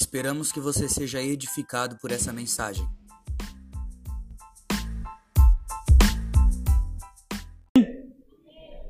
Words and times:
Esperamos 0.00 0.52
que 0.52 0.60
você 0.60 0.88
seja 0.88 1.20
edificado 1.20 1.98
por 1.98 2.12
essa 2.12 2.32
mensagem. 2.32 2.88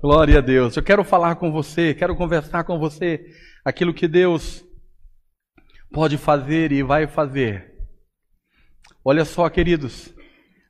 Glória 0.02 0.36
a 0.36 0.42
Deus. 0.42 0.76
Eu 0.76 0.82
quero 0.82 1.02
falar 1.02 1.36
com 1.36 1.50
você, 1.50 1.94
quero 1.94 2.14
conversar 2.14 2.62
com 2.64 2.78
você 2.78 3.24
aquilo 3.64 3.94
que 3.94 4.06
Deus 4.06 4.62
pode 5.90 6.18
fazer 6.18 6.72
e 6.72 6.82
vai 6.82 7.06
fazer. 7.06 7.74
Olha 9.02 9.24
só, 9.24 9.48
queridos, 9.48 10.14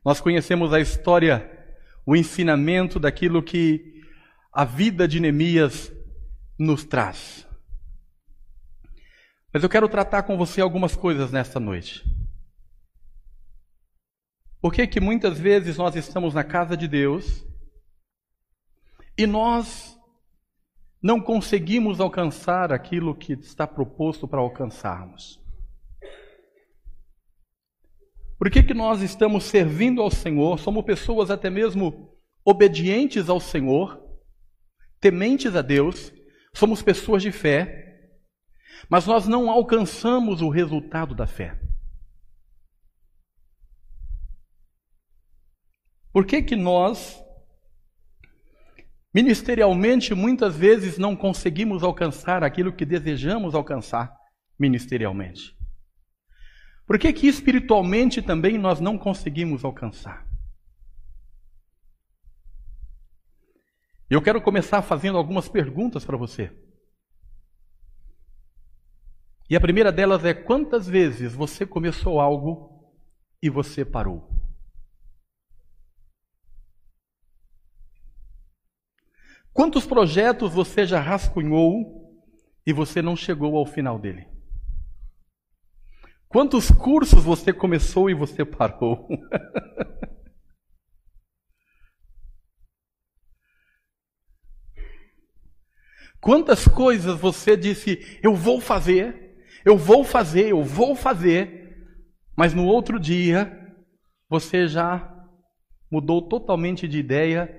nós 0.05 0.21
conhecemos 0.21 0.73
a 0.73 0.79
história, 0.79 1.51
o 2.07 2.15
ensinamento 2.15 3.01
daquilo 3.01 3.43
que 3.43 4.05
a 4.53 4.65
vida 4.65 5.09
de 5.09 5.19
Neemias 5.19 5.93
nos 6.57 6.85
traz. 6.85 7.48
Mas 9.53 9.63
eu 9.63 9.69
quero 9.69 9.89
tratar 9.89 10.25
com 10.25 10.37
você 10.37 10.61
algumas 10.61 10.95
coisas 10.95 11.33
nesta 11.33 11.59
noite. 11.59 12.05
Por 14.61 14.73
que 14.73 14.87
que 14.87 15.01
muitas 15.01 15.39
vezes 15.39 15.77
nós 15.77 15.97
estamos 15.97 16.35
na 16.35 16.45
casa 16.45 16.77
de 16.77 16.87
Deus 16.87 17.47
e 19.17 19.27
nós 19.27 19.97
não 21.01 21.21
conseguimos 21.21 22.01
alcançar 22.01 22.73
aquilo 22.73 23.15
que 23.15 23.33
está 23.35 23.67
proposto 23.67 24.27
para 24.27 24.41
alcançarmos? 24.41 25.41
Por 28.37 28.51
que, 28.51 28.63
que 28.63 28.75
nós 28.75 29.03
estamos 29.03 29.45
servindo 29.45 30.01
ao 30.01 30.11
Senhor? 30.11 30.59
Somos 30.61 30.85
pessoas 30.85 31.29
até 31.29 31.51
mesmo 31.51 32.17
obedientes 32.45 33.29
ao 33.29 33.41
Senhor, 33.41 34.01
tementes 35.01 35.57
a 35.57 35.63
Deus, 35.63 36.13
somos 36.55 36.81
pessoas 36.81 37.23
de 37.23 37.33
fé, 37.33 37.88
mas 38.89 39.07
nós 39.07 39.29
não 39.29 39.51
alcançamos 39.51 40.41
o 40.41 40.49
resultado 40.49 41.15
da 41.15 41.27
fé. 41.27 41.59
Por 46.13 46.25
que, 46.25 46.43
que 46.43 46.57
nós, 46.57 47.23
ministerialmente, 49.13 50.15
muitas 50.15 50.57
vezes 50.57 50.97
não 50.97 51.15
conseguimos 51.15 51.83
alcançar 51.83 52.43
aquilo 52.43 52.73
que 52.73 52.87
desejamos 52.87 53.55
alcançar 53.55 54.13
ministerialmente? 54.59 55.57
Por 56.87 56.99
que, 56.99 57.13
que 57.13 57.29
espiritualmente 57.29 58.23
também 58.23 58.57
nós 58.57 58.81
não 58.81 58.97
conseguimos 58.97 59.63
alcançar? 59.65 60.27
Eu 64.09 64.23
quero 64.23 64.41
começar 64.41 64.81
fazendo 64.81 65.19
algumas 65.19 65.51
perguntas 65.51 66.03
para 66.03 66.17
você. 66.17 66.51
E 69.51 69.57
a 69.57 69.61
primeira 69.61 69.91
delas 69.91 70.25
é: 70.25 70.35
quantas 70.35 70.87
vezes 70.87 71.35
você 71.35 71.65
começou 71.65 72.21
algo 72.21 72.93
e 73.43 73.49
você 73.49 73.85
parou? 73.85 74.29
Quantos 79.53 79.87
projetos 79.87 80.53
você 80.53 80.87
já 80.87 81.01
rascunhou 81.01 82.23
e 82.65 82.73
você 82.73 83.03
não 83.03 83.17
chegou 83.17 83.57
ao 83.57 83.67
final 83.67 83.99
dele? 83.99 84.29
Quantos 86.29 86.71
cursos 86.71 87.25
você 87.25 87.53
começou 87.53 88.09
e 88.11 88.15
você 88.15 88.45
parou? 88.45 89.09
Quantas 96.21 96.67
coisas 96.69 97.19
você 97.19 97.57
disse, 97.57 98.21
eu 98.23 98.35
vou 98.35 98.61
fazer, 98.61 99.28
eu 99.69 99.77
vou 99.77 100.03
fazer, 100.03 100.49
eu 100.49 100.63
vou 100.63 100.97
fazer, 100.97 101.77
mas 102.35 102.55
no 102.55 102.65
outro 102.65 102.99
dia 102.99 103.53
você 104.29 104.67
já 104.67 105.15
mudou 105.91 106.23
totalmente 106.23 106.89
de 106.89 106.99
ideia 106.99 107.55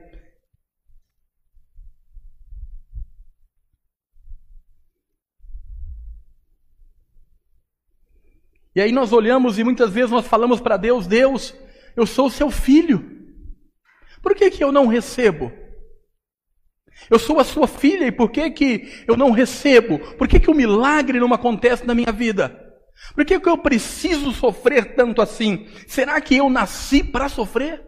E 8.75 8.81
aí 8.81 8.93
nós 8.93 9.11
olhamos 9.11 9.59
e 9.59 9.63
muitas 9.63 9.91
vezes 9.91 10.09
nós 10.09 10.25
falamos 10.25 10.61
para 10.61 10.77
Deus: 10.77 11.05
Deus, 11.05 11.53
eu 11.97 12.05
sou 12.05 12.29
seu 12.29 12.49
filho. 12.49 13.03
Por 14.21 14.33
que, 14.33 14.49
que 14.49 14.63
eu 14.63 14.71
não 14.71 14.87
recebo? 14.87 15.51
Eu 17.09 17.19
sou 17.19 17.39
a 17.39 17.43
sua 17.43 17.67
filha 17.67 18.05
e 18.05 18.11
por 18.11 18.31
que, 18.31 18.49
que 18.49 19.03
eu 19.07 19.15
não 19.15 19.31
recebo? 19.31 19.99
Por 20.15 20.27
que, 20.27 20.39
que 20.39 20.49
o 20.49 20.55
milagre 20.55 21.19
não 21.19 21.33
acontece 21.33 21.85
na 21.85 21.93
minha 21.93 22.11
vida? 22.11 22.67
Por 23.13 23.25
que, 23.25 23.39
que 23.39 23.49
eu 23.49 23.57
preciso 23.57 24.31
sofrer 24.31 24.95
tanto 24.95 25.21
assim? 25.21 25.67
Será 25.87 26.19
que 26.19 26.35
eu 26.35 26.49
nasci 26.49 27.03
para 27.03 27.29
sofrer? 27.29 27.85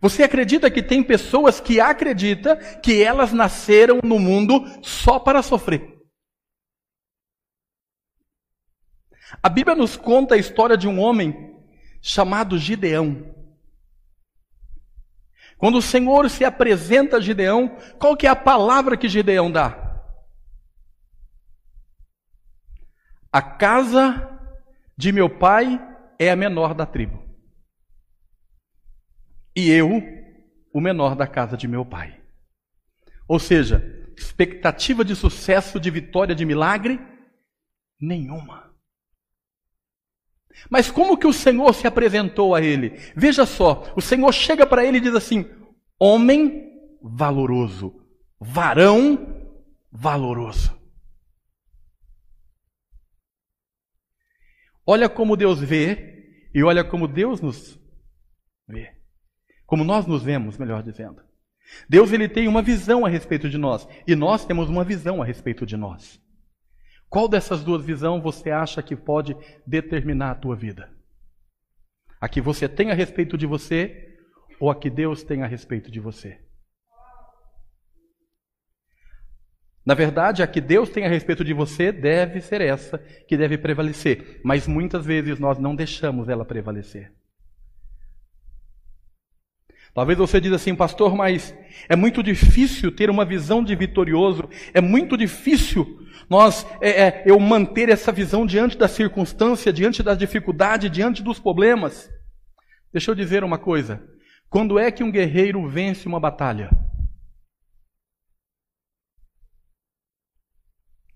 Você 0.00 0.22
acredita 0.22 0.70
que 0.70 0.82
tem 0.82 1.02
pessoas 1.02 1.60
que 1.60 1.80
acreditam 1.80 2.56
que 2.82 3.02
elas 3.02 3.32
nasceram 3.32 4.00
no 4.02 4.18
mundo 4.18 4.64
só 4.82 5.18
para 5.18 5.42
sofrer? 5.42 5.98
A 9.42 9.48
Bíblia 9.48 9.76
nos 9.76 9.96
conta 9.96 10.34
a 10.34 10.38
história 10.38 10.76
de 10.76 10.88
um 10.88 10.98
homem 10.98 11.54
chamado 12.00 12.58
Gideão. 12.58 13.39
Quando 15.60 15.76
o 15.76 15.82
Senhor 15.82 16.30
se 16.30 16.42
apresenta 16.42 17.18
a 17.18 17.20
Gideão, 17.20 17.76
qual 17.98 18.16
que 18.16 18.26
é 18.26 18.30
a 18.30 18.34
palavra 18.34 18.96
que 18.96 19.10
Gideão 19.10 19.52
dá? 19.52 20.02
A 23.30 23.42
casa 23.42 24.26
de 24.96 25.12
meu 25.12 25.28
pai 25.28 25.78
é 26.18 26.30
a 26.30 26.36
menor 26.36 26.72
da 26.72 26.86
tribo. 26.86 27.22
E 29.54 29.70
eu, 29.70 30.02
o 30.72 30.80
menor 30.80 31.14
da 31.14 31.26
casa 31.26 31.58
de 31.58 31.68
meu 31.68 31.84
pai. 31.84 32.18
Ou 33.28 33.38
seja, 33.38 33.84
expectativa 34.16 35.04
de 35.04 35.14
sucesso, 35.14 35.78
de 35.78 35.90
vitória, 35.90 36.34
de 36.34 36.46
milagre? 36.46 36.98
Nenhuma. 38.00 38.69
Mas 40.68 40.90
como 40.90 41.16
que 41.16 41.26
o 41.26 41.32
Senhor 41.32 41.72
se 41.74 41.86
apresentou 41.86 42.54
a 42.54 42.60
ele? 42.60 42.98
Veja 43.16 43.46
só, 43.46 43.92
o 43.96 44.00
Senhor 44.00 44.32
chega 44.32 44.66
para 44.66 44.84
ele 44.84 44.98
e 44.98 45.00
diz 45.00 45.14
assim: 45.14 45.48
homem 45.98 46.70
valoroso, 47.02 48.04
varão 48.38 49.46
valoroso. 49.90 50.78
Olha 54.86 55.08
como 55.08 55.36
Deus 55.36 55.60
vê 55.60 56.48
e 56.54 56.62
olha 56.62 56.82
como 56.82 57.06
Deus 57.06 57.40
nos 57.40 57.78
vê. 58.66 58.96
Como 59.64 59.84
nós 59.84 60.06
nos 60.06 60.22
vemos, 60.22 60.58
melhor 60.58 60.82
dizendo. 60.82 61.22
Deus 61.88 62.12
ele 62.12 62.28
tem 62.28 62.48
uma 62.48 62.62
visão 62.62 63.06
a 63.06 63.08
respeito 63.08 63.48
de 63.48 63.56
nós 63.56 63.86
e 64.06 64.16
nós 64.16 64.44
temos 64.44 64.68
uma 64.68 64.82
visão 64.82 65.22
a 65.22 65.24
respeito 65.24 65.64
de 65.64 65.76
nós. 65.76 66.20
Qual 67.10 67.28
dessas 67.28 67.64
duas 67.64 67.84
visões 67.84 68.22
você 68.22 68.52
acha 68.52 68.80
que 68.80 68.94
pode 68.94 69.36
determinar 69.66 70.30
a 70.30 70.34
tua 70.36 70.54
vida? 70.54 70.88
A 72.20 72.28
que 72.28 72.40
você 72.40 72.68
tem 72.68 72.92
a 72.92 72.94
respeito 72.94 73.36
de 73.36 73.46
você 73.46 74.16
ou 74.60 74.70
a 74.70 74.76
que 74.76 74.88
Deus 74.88 75.24
tem 75.24 75.42
a 75.42 75.46
respeito 75.46 75.90
de 75.90 75.98
você? 75.98 76.38
Na 79.84 79.94
verdade, 79.94 80.40
a 80.40 80.46
que 80.46 80.60
Deus 80.60 80.88
tem 80.88 81.04
a 81.04 81.08
respeito 81.08 81.42
de 81.42 81.52
você 81.52 81.90
deve 81.90 82.40
ser 82.40 82.60
essa 82.60 82.98
que 83.26 83.36
deve 83.36 83.58
prevalecer, 83.58 84.40
mas 84.44 84.68
muitas 84.68 85.04
vezes 85.04 85.40
nós 85.40 85.58
não 85.58 85.74
deixamos 85.74 86.28
ela 86.28 86.44
prevalecer. 86.44 87.12
Talvez 89.94 90.16
você 90.16 90.40
diga 90.40 90.56
assim, 90.56 90.74
pastor, 90.74 91.16
mas 91.16 91.54
é 91.88 91.96
muito 91.96 92.22
difícil 92.22 92.94
ter 92.94 93.10
uma 93.10 93.24
visão 93.24 93.62
de 93.62 93.74
vitorioso, 93.74 94.48
é 94.72 94.80
muito 94.80 95.16
difícil 95.16 95.98
nós 96.28 96.64
é, 96.80 97.02
é, 97.02 97.22
eu 97.26 97.40
manter 97.40 97.88
essa 97.88 98.12
visão 98.12 98.46
diante 98.46 98.78
da 98.78 98.86
circunstância, 98.86 99.72
diante 99.72 100.00
da 100.00 100.14
dificuldade, 100.14 100.88
diante 100.88 101.24
dos 101.24 101.40
problemas. 101.40 102.08
Deixa 102.92 103.10
eu 103.10 103.16
dizer 103.16 103.42
uma 103.42 103.58
coisa: 103.58 104.00
quando 104.48 104.78
é 104.78 104.92
que 104.92 105.02
um 105.02 105.10
guerreiro 105.10 105.68
vence 105.68 106.06
uma 106.06 106.20
batalha? 106.20 106.70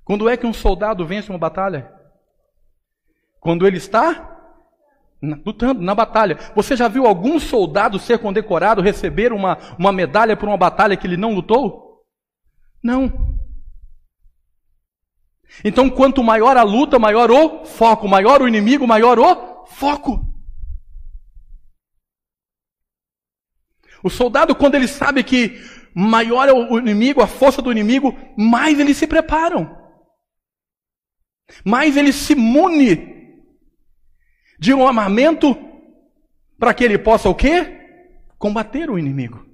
Quando 0.04 0.28
é 0.28 0.36
que 0.36 0.46
um 0.46 0.52
soldado 0.52 1.06
vence 1.06 1.30
uma 1.30 1.38
batalha? 1.38 1.90
Quando 3.40 3.66
ele 3.66 3.76
está 3.76 4.33
lutando 5.44 5.80
na 5.80 5.94
batalha. 5.94 6.38
Você 6.54 6.76
já 6.76 6.88
viu 6.88 7.06
algum 7.06 7.38
soldado 7.38 7.98
ser 7.98 8.18
condecorado, 8.18 8.82
receber 8.82 9.32
uma, 9.32 9.58
uma 9.78 9.92
medalha 9.92 10.36
por 10.36 10.48
uma 10.48 10.56
batalha 10.56 10.96
que 10.96 11.06
ele 11.06 11.16
não 11.16 11.34
lutou? 11.34 12.04
Não. 12.82 13.36
Então, 15.64 15.88
quanto 15.88 16.22
maior 16.22 16.56
a 16.56 16.62
luta, 16.62 16.98
maior 16.98 17.30
o 17.30 17.64
foco, 17.64 18.08
maior 18.08 18.42
o 18.42 18.48
inimigo, 18.48 18.86
maior 18.86 19.18
o 19.18 19.66
foco. 19.66 20.34
O 24.02 24.10
soldado, 24.10 24.54
quando 24.54 24.74
ele 24.74 24.88
sabe 24.88 25.22
que 25.22 25.58
maior 25.94 26.48
é 26.48 26.52
o 26.52 26.78
inimigo, 26.78 27.22
a 27.22 27.26
força 27.26 27.62
do 27.62 27.70
inimigo, 27.70 28.14
mais 28.36 28.80
eles 28.80 28.96
se 28.96 29.06
preparam. 29.06 29.82
mais 31.64 31.96
ele 31.96 32.12
se 32.12 32.34
mune 32.34 33.13
de 34.58 34.72
um 34.72 34.86
armamento 34.86 35.56
para 36.58 36.72
que 36.72 36.84
ele 36.84 36.98
possa 36.98 37.28
o 37.28 37.34
quê? 37.34 37.80
Combater 38.38 38.90
o 38.90 38.98
inimigo. 38.98 39.46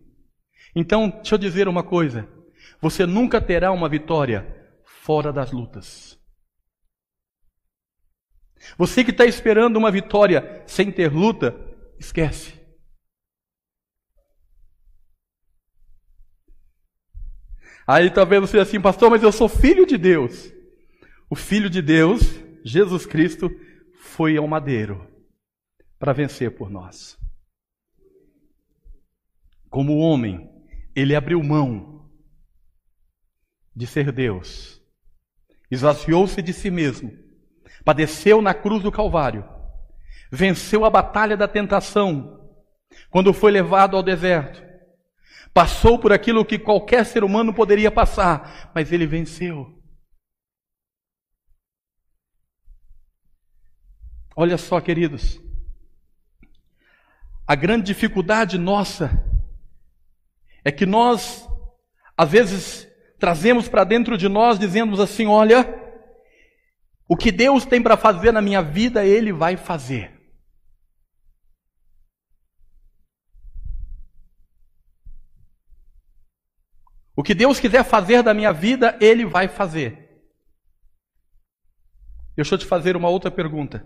Então, 0.75 1.11
deixa 1.11 1.35
eu 1.35 1.39
dizer 1.39 1.69
uma 1.69 1.83
coisa: 1.83 2.29
você 2.81 3.07
nunca 3.07 3.41
terá 3.41 3.73
uma 3.73 3.89
vitória 3.89 4.47
fora 4.85 5.33
das 5.33 5.53
lutas. 5.53 6.19
Você 8.77 9.03
que 9.03 9.11
está 9.11 9.25
esperando 9.25 9.77
uma 9.77 9.91
vitória 9.91 10.63
sem 10.67 10.93
ter 10.93 11.13
luta, 11.13 11.57
esquece. 11.99 12.61
Aí 17.87 18.11
talvez 18.11 18.41
você 18.41 18.59
assim, 18.59 18.81
pastor, 18.81 19.11
mas 19.11 19.23
eu 19.23 19.33
sou 19.33 19.49
filho 19.49 19.85
de 19.85 19.99
Deus. 19.99 20.53
O 21.29 21.35
filho 21.35 21.69
de 21.69 21.83
Deus, 21.83 22.21
Jesus 22.65 23.07
Cristo, 23.07 23.51
foi 24.21 24.37
ao 24.37 24.47
madeiro 24.47 25.09
para 25.99 26.13
vencer 26.13 26.55
por 26.55 26.69
nós. 26.69 27.19
Como 29.71 29.97
homem, 29.97 30.47
ele 30.95 31.17
abriu 31.17 31.43
mão 31.43 32.07
de 33.75 33.87
ser 33.87 34.13
Deus, 34.13 34.79
esvaziou-se 35.71 36.43
de 36.43 36.53
si 36.53 36.71
mesmo 36.71 37.11
padeceu 37.83 38.43
na 38.43 38.53
cruz 38.53 38.83
do 38.83 38.93
Calvário, 38.93 39.43
venceu 40.31 40.85
a 40.85 40.91
batalha 40.91 41.35
da 41.35 41.49
tentação 41.49 42.47
quando 43.09 43.33
foi 43.33 43.51
levado 43.51 43.97
ao 43.97 44.03
deserto, 44.03 44.63
passou 45.55 45.99
por 45.99 46.13
aquilo 46.13 46.45
que 46.45 46.59
qualquer 46.59 47.07
ser 47.07 47.25
humano 47.25 47.55
poderia 47.55 47.91
passar, 47.91 48.71
mas 48.75 48.93
ele 48.93 49.07
venceu. 49.07 49.80
Olha 54.37 54.57
só, 54.57 54.81
queridos, 54.81 55.41
a 57.47 57.55
grande 57.55 57.87
dificuldade 57.87 58.57
nossa 58.57 59.11
é 60.65 60.71
que 60.71 60.87
nós, 60.87 61.49
às 62.17 62.31
vezes, 62.31 62.89
trazemos 63.19 63.69
para 63.69 63.85
dentro 63.85 64.17
de 64.17 64.29
nós, 64.29 64.59
dizendo 64.59 65.01
assim: 65.03 65.27
olha, 65.27 65.67
o 67.09 67.17
que 67.17 67.33
Deus 67.33 67.65
tem 67.65 67.83
para 67.83 67.97
fazer 67.97 68.33
na 68.33 68.41
minha 68.41 68.63
vida, 68.63 69.05
Ele 69.05 69.33
vai 69.33 69.57
fazer. 69.57 70.19
O 77.17 77.23
que 77.23 77.35
Deus 77.35 77.61
quiser 77.61 77.85
fazer 77.85 78.23
da 78.23 78.33
minha 78.33 78.53
vida, 78.53 78.97
Ele 79.01 79.27
vai 79.27 79.49
fazer. 79.49 80.25
Deixa 82.37 82.55
eu 82.55 82.59
te 82.59 82.65
fazer 82.65 82.97
uma 82.97 83.09
outra 83.09 83.31
pergunta. 83.31 83.85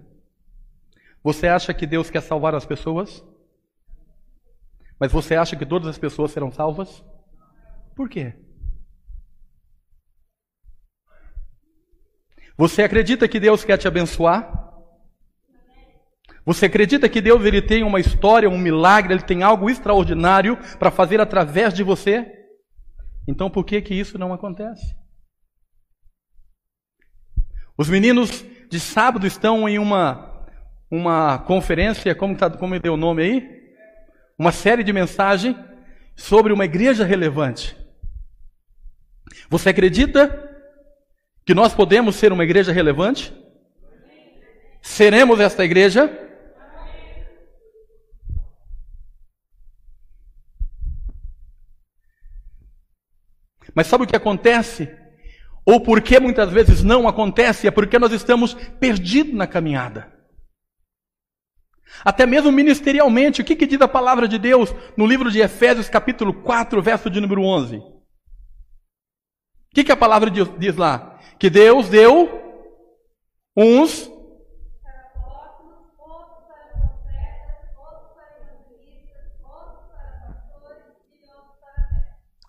Você 1.25 1.49
acha 1.49 1.73
que 1.73 1.87
Deus 1.87 2.11
quer 2.11 2.21
salvar 2.21 2.55
as 2.55 2.67
pessoas? 2.67 3.25
Mas 5.00 5.11
você 5.11 5.35
acha 5.35 5.56
que 5.56 5.65
todas 5.65 5.88
as 5.88 5.97
pessoas 5.97 6.31
serão 6.31 6.53
salvas? 6.53 7.03
Por 7.97 8.11
quê? 8.11 8.35
Você 12.59 12.82
acredita 12.82 13.26
que 13.26 13.41
Deus 13.41 13.65
quer 13.65 13.79
te 13.79 13.88
abençoar? 13.88 14.62
Você 16.44 16.67
acredita 16.67 17.09
que 17.09 17.23
Deus 17.23 17.43
ele 17.43 17.62
tem 17.62 17.82
uma 17.82 17.99
história, 17.99 18.50
um 18.50 18.59
milagre, 18.59 19.15
ele 19.15 19.23
tem 19.23 19.43
algo 19.43 19.71
extraordinário 19.71 20.59
para 20.79 20.91
fazer 20.91 21.23
através 21.23 21.73
de 21.73 21.82
você? 21.82 22.31
Então 23.26 23.49
por 23.49 23.65
que 23.65 23.81
que 23.81 23.94
isso 23.94 24.19
não 24.19 24.31
acontece? 24.31 24.94
Os 27.79 27.88
meninos 27.88 28.44
de 28.69 28.79
sábado 28.79 29.26
estão 29.26 29.67
em 29.67 29.79
uma 29.79 30.33
uma 30.94 31.38
conferência, 31.38 32.14
como 32.14 32.37
tá, 32.37 32.49
como 32.49 32.79
deu 32.79 32.94
o 32.94 32.96
nome 32.96 33.23
aí? 33.23 33.64
Uma 34.38 34.52
série 34.52 34.85
de 34.85 34.93
mensagens 34.93 35.56
sobre 36.14 36.52
uma 36.52 36.64
igreja 36.64 37.05
relevante. 37.05 37.76
Você 39.49 39.70
acredita 39.70 40.52
que 41.44 41.52
nós 41.52 41.75
podemos 41.75 42.14
ser 42.14 42.32
uma 42.32 42.44
igreja 42.44 42.73
relevante? 42.73 43.35
Seremos 44.81 45.41
esta 45.41 45.64
igreja? 45.64 46.08
Mas 53.75 53.88
sabe 53.88 54.05
o 54.05 54.06
que 54.06 54.14
acontece? 54.14 54.88
Ou 55.67 55.81
por 55.81 56.00
que 56.00 56.20
muitas 56.20 56.52
vezes 56.52 56.85
não 56.85 57.08
acontece? 57.08 57.67
É 57.67 57.70
porque 57.73 57.99
nós 57.99 58.12
estamos 58.12 58.55
perdidos 58.79 59.35
na 59.35 59.49
caminhada. 59.49 60.13
Até 62.02 62.25
mesmo 62.25 62.50
ministerialmente, 62.50 63.43
o 63.43 63.44
que, 63.44 63.55
que 63.55 63.67
diz 63.67 63.81
a 63.82 63.88
palavra 63.88 64.26
de 64.26 64.38
Deus 64.38 64.75
no 64.96 65.06
livro 65.06 65.31
de 65.31 65.41
Efésios, 65.41 65.88
capítulo 65.88 66.32
4, 66.32 66.81
verso 66.81 67.11
de 67.11 67.20
número 67.20 67.43
11? 67.43 67.76
O 67.76 67.85
que, 69.75 69.85
que 69.85 69.93
a 69.93 69.96
palavra 69.96 70.31
diz 70.31 70.76
lá? 70.76 71.14
que 71.38 71.50
Deus 71.50 71.88
deu 71.88 72.41
uns 73.56 74.11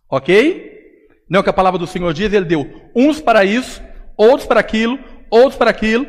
Ok? 0.08 0.64
Não 1.30 1.40
é 1.40 1.42
o 1.42 1.44
que 1.44 1.50
a 1.50 1.54
palavra 1.54 1.80
do 1.80 1.88
Senhor 1.88 2.14
diz, 2.14 2.32
ele 2.32 2.46
deu 2.46 2.90
uns 2.96 3.20
para 3.20 3.44
isso, 3.44 3.84
outros 4.16 4.48
para 4.48 4.62
aquilo, 4.62 4.98
outros 5.30 5.58
para 5.58 5.72
aquilo. 5.72 6.06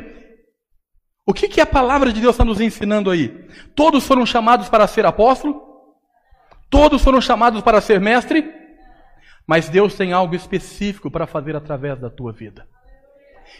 O 1.27 1.33
que, 1.33 1.49
que 1.49 1.59
a 1.59 1.65
palavra 1.65 2.13
de 2.13 2.21
Deus 2.21 2.35
está 2.35 2.45
nos 2.45 2.61
ensinando 2.61 3.11
aí? 3.11 3.27
Todos 3.75 4.07
foram 4.07 4.25
chamados 4.25 4.69
para 4.69 4.87
ser 4.87 5.05
apóstolo? 5.05 5.61
Todos 6.69 7.03
foram 7.03 7.19
chamados 7.19 7.61
para 7.61 7.81
ser 7.81 7.99
mestre? 7.99 8.49
Mas 9.45 9.67
Deus 9.67 9.93
tem 9.93 10.13
algo 10.13 10.33
específico 10.33 11.11
para 11.11 11.27
fazer 11.27 11.53
através 11.53 11.99
da 11.99 12.09
tua 12.09 12.31
vida. 12.31 12.65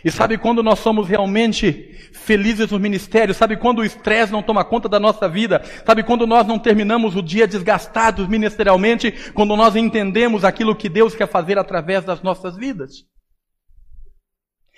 E 0.03 0.09
sabe 0.09 0.37
quando 0.37 0.63
nós 0.63 0.79
somos 0.79 1.09
realmente 1.09 2.09
felizes 2.13 2.71
no 2.71 2.79
ministério? 2.79 3.35
Sabe 3.35 3.57
quando 3.57 3.79
o 3.79 3.85
estresse 3.85 4.31
não 4.31 4.41
toma 4.41 4.63
conta 4.63 4.87
da 4.87 4.99
nossa 4.99 5.27
vida? 5.27 5.61
Sabe 5.85 6.03
quando 6.03 6.25
nós 6.25 6.47
não 6.47 6.57
terminamos 6.57 7.17
o 7.17 7.21
dia 7.21 7.45
desgastados 7.45 8.29
ministerialmente? 8.29 9.11
Quando 9.33 9.57
nós 9.57 9.75
entendemos 9.75 10.45
aquilo 10.45 10.75
que 10.75 10.87
Deus 10.87 11.13
quer 11.13 11.27
fazer 11.27 11.57
através 11.57 12.05
das 12.05 12.21
nossas 12.21 12.55
vidas? 12.55 13.05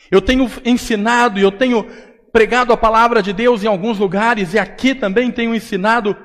Eu 0.10 0.22
tenho 0.22 0.50
ensinado 0.66 1.40
eu 1.40 1.52
tenho 1.52 1.86
pregado 2.32 2.72
a 2.72 2.78
palavra 2.78 3.22
de 3.22 3.34
Deus 3.34 3.64
em 3.64 3.68
alguns 3.68 3.98
lugares 3.98 4.54
e 4.54 4.60
aqui 4.60 4.94
também 4.94 5.32
tenho 5.32 5.56
ensinado 5.56 6.16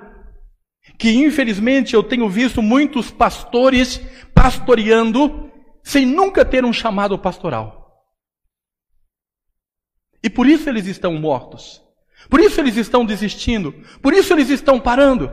que 0.98 1.10
infelizmente 1.10 1.94
eu 1.94 2.02
tenho 2.02 2.28
visto 2.28 2.62
muitos 2.62 3.10
pastores 3.10 4.00
pastoreando 4.34 5.50
sem 5.82 6.06
nunca 6.06 6.44
ter 6.44 6.64
um 6.64 6.72
chamado 6.72 7.18
pastoral. 7.18 8.04
E 10.22 10.30
por 10.30 10.46
isso 10.46 10.68
eles 10.68 10.86
estão 10.86 11.14
mortos. 11.14 11.82
Por 12.30 12.40
isso 12.40 12.58
eles 12.60 12.76
estão 12.76 13.04
desistindo. 13.04 13.72
Por 14.00 14.14
isso 14.14 14.32
eles 14.32 14.48
estão 14.48 14.80
parando. 14.80 15.30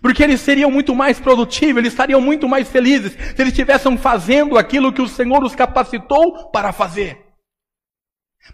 Porque 0.00 0.22
eles 0.22 0.40
seriam 0.40 0.70
muito 0.70 0.94
mais 0.94 1.18
produtivos, 1.18 1.78
eles 1.78 1.92
estariam 1.92 2.20
muito 2.20 2.48
mais 2.48 2.68
felizes 2.68 3.12
se 3.12 3.42
eles 3.42 3.52
estivessem 3.52 3.98
fazendo 3.98 4.56
aquilo 4.56 4.92
que 4.92 5.02
o 5.02 5.08
Senhor 5.08 5.42
os 5.42 5.56
capacitou 5.56 6.50
para 6.50 6.72
fazer. 6.72 7.31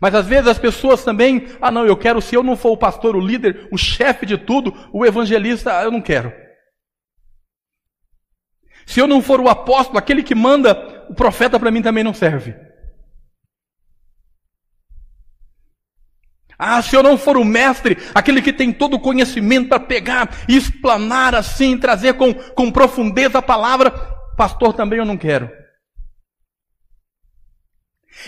Mas 0.01 0.15
às 0.15 0.27
vezes 0.27 0.47
as 0.47 0.59
pessoas 0.59 1.03
também, 1.03 1.49
ah 1.61 1.71
não, 1.71 1.87
eu 1.87 1.97
quero, 1.97 2.21
se 2.21 2.35
eu 2.35 2.43
não 2.43 2.57
for 2.57 2.71
o 2.71 2.77
pastor, 2.77 3.17
o 3.17 3.21
líder, 3.21 3.69
o 3.73 3.79
chefe 3.79 4.27
de 4.27 4.37
tudo, 4.37 4.75
o 4.93 5.05
evangelista, 5.05 5.71
eu 5.83 5.91
não 5.91 6.01
quero. 6.01 6.33
Se 8.87 9.01
eu 9.01 9.07
não 9.07 9.21
for 9.21 9.41
o 9.41 9.49
apóstolo, 9.49 9.99
aquele 9.99 10.23
que 10.23 10.35
manda, 10.35 11.07
o 11.09 11.15
profeta 11.15 11.59
para 11.59 11.71
mim 11.71 11.83
também 11.83 12.05
não 12.05 12.15
serve. 12.15 12.55
Ah, 16.59 16.83
se 16.83 16.97
eu 16.97 17.03
não 17.03 17.17
for 17.17 17.37
o 17.37 17.45
mestre, 17.45 17.97
aquele 18.15 18.43
que 18.43 18.53
tem 18.53 18.73
todo 18.73 18.95
o 18.95 19.01
conhecimento 19.01 19.69
para 19.69 19.79
pegar 19.79 20.29
e 20.49 20.57
explanar 20.57 21.35
assim, 21.35 21.79
trazer 21.79 22.15
com, 22.15 22.35
com 22.35 22.71
profundeza 22.71 23.39
a 23.39 23.43
palavra, 23.43 23.91
pastor 24.37 24.73
também 24.73 24.99
eu 24.99 25.05
não 25.05 25.17
quero. 25.17 25.49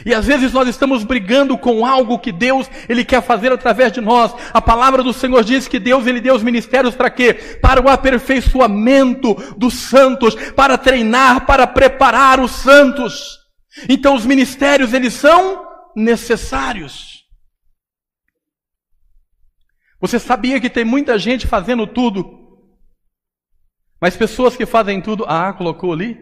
E 0.05 0.15
às 0.15 0.27
vezes 0.27 0.53
nós 0.53 0.69
estamos 0.69 1.05
brigando 1.05 1.59
com 1.59 1.85
algo 1.85 2.19
que 2.19 2.33
Deus 2.33 2.71
ele 2.89 3.05
quer 3.05 3.23
fazer 3.23 3.53
através 3.53 3.93
de 3.93 4.01
nós. 4.01 4.33
A 4.53 4.63
palavra 4.63 5.03
do 5.03 5.13
Senhor 5.13 5.43
diz 5.45 5.69
que 5.69 5.79
Deus 5.79 6.07
ele 6.07 6.21
deu 6.21 6.35
os 6.35 6.43
ministérios 6.43 6.95
para 6.95 7.11
quê? 7.11 7.35
Para 7.61 7.83
o 7.83 7.89
aperfeiçoamento 7.89 9.35
dos 9.57 9.75
santos, 9.75 10.35
para 10.53 10.79
treinar, 10.79 11.45
para 11.45 11.67
preparar 11.67 12.41
os 12.41 12.53
santos. 12.53 13.39
Então 13.89 14.15
os 14.15 14.25
ministérios 14.25 14.93
eles 14.93 15.13
são 15.15 15.67
necessários. 15.95 17.21
Você 20.01 20.19
sabia 20.19 20.61
que 20.61 20.71
tem 20.71 20.85
muita 20.85 21.19
gente 21.19 21.47
fazendo 21.47 21.87
tudo, 21.87 22.39
mas 24.01 24.17
pessoas 24.17 24.57
que 24.57 24.65
fazem 24.65 25.01
tudo, 25.03 25.27
ah, 25.29 25.53
colocou 25.53 25.93
ali, 25.93 26.19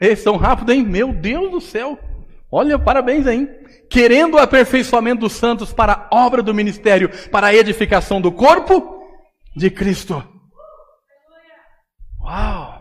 eles 0.00 0.20
são 0.20 0.36
rápidos, 0.36 0.74
hein? 0.74 0.82
Meu 0.82 1.12
Deus 1.12 1.50
do 1.50 1.60
céu! 1.60 2.07
Olha, 2.50 2.78
parabéns 2.78 3.26
aí. 3.26 3.46
Querendo 3.90 4.34
o 4.34 4.38
aperfeiçoamento 4.38 5.20
dos 5.20 5.32
santos 5.32 5.72
para 5.72 6.08
a 6.10 6.24
obra 6.24 6.42
do 6.42 6.54
ministério, 6.54 7.10
para 7.30 7.48
a 7.48 7.54
edificação 7.54 8.20
do 8.20 8.32
corpo 8.32 9.02
de 9.54 9.70
Cristo. 9.70 10.22
Uau! 12.22 12.78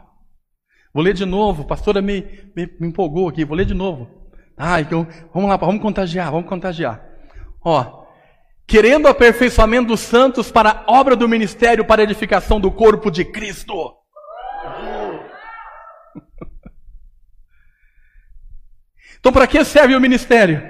Vou 0.93 1.03
ler 1.03 1.13
de 1.13 1.25
novo, 1.25 1.63
a 1.63 1.65
pastora 1.65 2.01
me, 2.01 2.21
me, 2.55 2.69
me 2.79 2.88
empolgou 2.88 3.29
aqui, 3.29 3.45
vou 3.45 3.55
ler 3.55 3.65
de 3.65 3.74
novo. 3.74 4.09
Ah, 4.57 4.81
então, 4.81 5.07
vamos 5.33 5.50
lá, 5.50 5.55
vamos 5.55 5.81
contagiar, 5.81 6.31
vamos 6.31 6.50
contagiar. 6.50 7.05
Ó, 7.63 8.05
querendo 8.65 9.05
o 9.05 9.09
aperfeiçoamento 9.09 9.89
dos 9.89 10.00
santos 10.00 10.51
para 10.51 10.83
a 10.88 11.00
obra 11.00 11.15
do 11.15 11.27
ministério, 11.27 11.86
para 11.86 12.01
a 12.01 12.03
edificação 12.03 12.59
do 12.59 12.71
corpo 12.71 13.12
de 13.12 13.24
Cristo. 13.24 13.93
Então, 19.19 19.31
para 19.31 19.47
que 19.47 19.63
serve 19.63 19.95
o 19.95 20.01
ministério? 20.01 20.62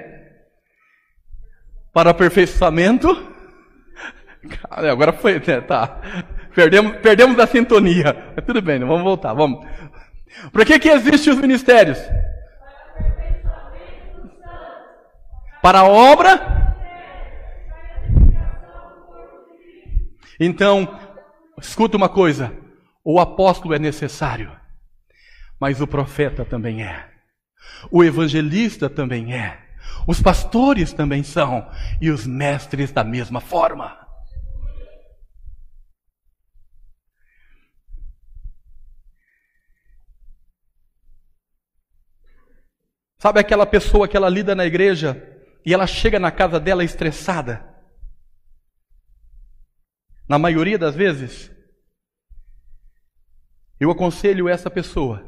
Para 1.92 2.10
aperfeiçoamento. 2.10 3.08
Agora 4.70 5.12
foi, 5.12 5.34
né? 5.34 5.60
tá. 5.60 6.00
Perdemos, 6.54 6.96
perdemos 6.98 7.38
a 7.38 7.46
sintonia. 7.46 8.32
Mas 8.34 8.44
tudo 8.44 8.62
bem, 8.62 8.78
vamos 8.80 9.02
voltar, 9.02 9.32
vamos. 9.34 9.66
Para 10.52 10.64
que, 10.64 10.78
que 10.78 10.88
existem 10.88 11.32
os 11.32 11.38
ministérios? 11.38 11.98
Para 15.62 15.80
a 15.80 15.84
obra. 15.84 16.58
Então, 20.40 20.98
escuta 21.60 21.96
uma 21.96 22.08
coisa: 22.08 22.52
o 23.04 23.18
apóstolo 23.20 23.74
é 23.74 23.78
necessário, 23.78 24.52
mas 25.60 25.80
o 25.80 25.86
profeta 25.86 26.44
também 26.44 26.82
é. 26.82 27.17
O 27.90 28.02
evangelista 28.02 28.88
também 28.88 29.34
é. 29.34 29.66
Os 30.06 30.20
pastores 30.20 30.92
também 30.92 31.22
são. 31.22 31.70
E 32.00 32.10
os 32.10 32.26
mestres 32.26 32.90
da 32.92 33.04
mesma 33.04 33.40
forma. 33.40 34.08
Sabe 43.20 43.40
aquela 43.40 43.66
pessoa 43.66 44.06
que 44.06 44.16
ela 44.16 44.28
lida 44.28 44.54
na 44.54 44.64
igreja 44.64 45.20
e 45.66 45.74
ela 45.74 45.88
chega 45.88 46.20
na 46.20 46.30
casa 46.30 46.60
dela 46.60 46.84
estressada? 46.84 47.68
Na 50.28 50.38
maioria 50.38 50.78
das 50.78 50.94
vezes, 50.94 51.50
eu 53.80 53.90
aconselho 53.90 54.48
essa 54.48 54.70
pessoa 54.70 55.24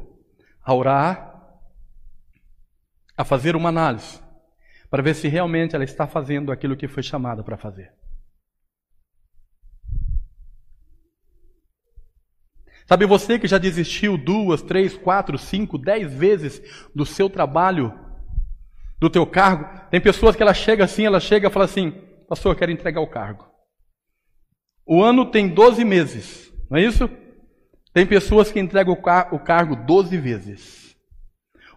a 0.63 0.73
orar, 0.73 1.30
a 3.17 3.23
fazer 3.23 3.55
uma 3.55 3.69
análise 3.69 4.19
para 4.89 5.01
ver 5.01 5.15
se 5.15 5.27
realmente 5.27 5.73
ela 5.73 5.85
está 5.85 6.05
fazendo 6.05 6.51
aquilo 6.51 6.75
que 6.75 6.87
foi 6.87 7.01
chamada 7.01 7.43
para 7.43 7.57
fazer. 7.57 7.93
Sabe 12.85 13.05
você 13.05 13.39
que 13.39 13.47
já 13.47 13.57
desistiu 13.57 14.17
duas, 14.17 14.61
três, 14.61 14.97
quatro, 14.97 15.37
cinco, 15.37 15.77
dez 15.77 16.13
vezes 16.13 16.61
do 16.93 17.05
seu 17.05 17.29
trabalho, 17.29 17.97
do 18.99 19.09
teu 19.09 19.25
cargo? 19.25 19.65
Tem 19.89 20.01
pessoas 20.01 20.35
que 20.35 20.43
ela 20.43 20.53
chega 20.53 20.83
assim, 20.83 21.05
ela 21.05 21.21
chega 21.21 21.47
e 21.47 21.51
fala 21.51 21.63
assim, 21.63 21.91
pastor, 22.27 22.51
eu 22.51 22.57
quero 22.57 22.71
entregar 22.71 22.99
o 22.99 23.07
cargo. 23.07 23.49
O 24.85 25.01
ano 25.01 25.25
tem 25.25 25.47
12 25.47 25.85
meses, 25.85 26.51
não 26.69 26.77
é 26.77 26.81
isso? 26.81 27.09
Tem 27.93 28.05
pessoas 28.05 28.51
que 28.51 28.59
entregam 28.59 28.93
o, 28.93 29.35
o 29.35 29.39
cargo 29.39 29.73
12 29.73 30.17
vezes. 30.17 30.90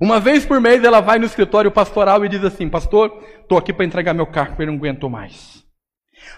Uma 0.04 0.20
vez 0.20 0.44
por 0.44 0.60
mês 0.60 0.84
ela 0.84 1.00
vai 1.00 1.18
no 1.18 1.24
escritório 1.24 1.70
pastoral 1.70 2.22
e 2.22 2.28
diz 2.28 2.44
assim: 2.44 2.68
Pastor, 2.68 3.24
estou 3.40 3.56
aqui 3.56 3.72
para 3.72 3.86
entregar 3.86 4.12
meu 4.12 4.26
carro, 4.26 4.54
eu 4.58 4.66
não 4.66 4.74
aguento 4.74 5.08
mais. 5.08 5.64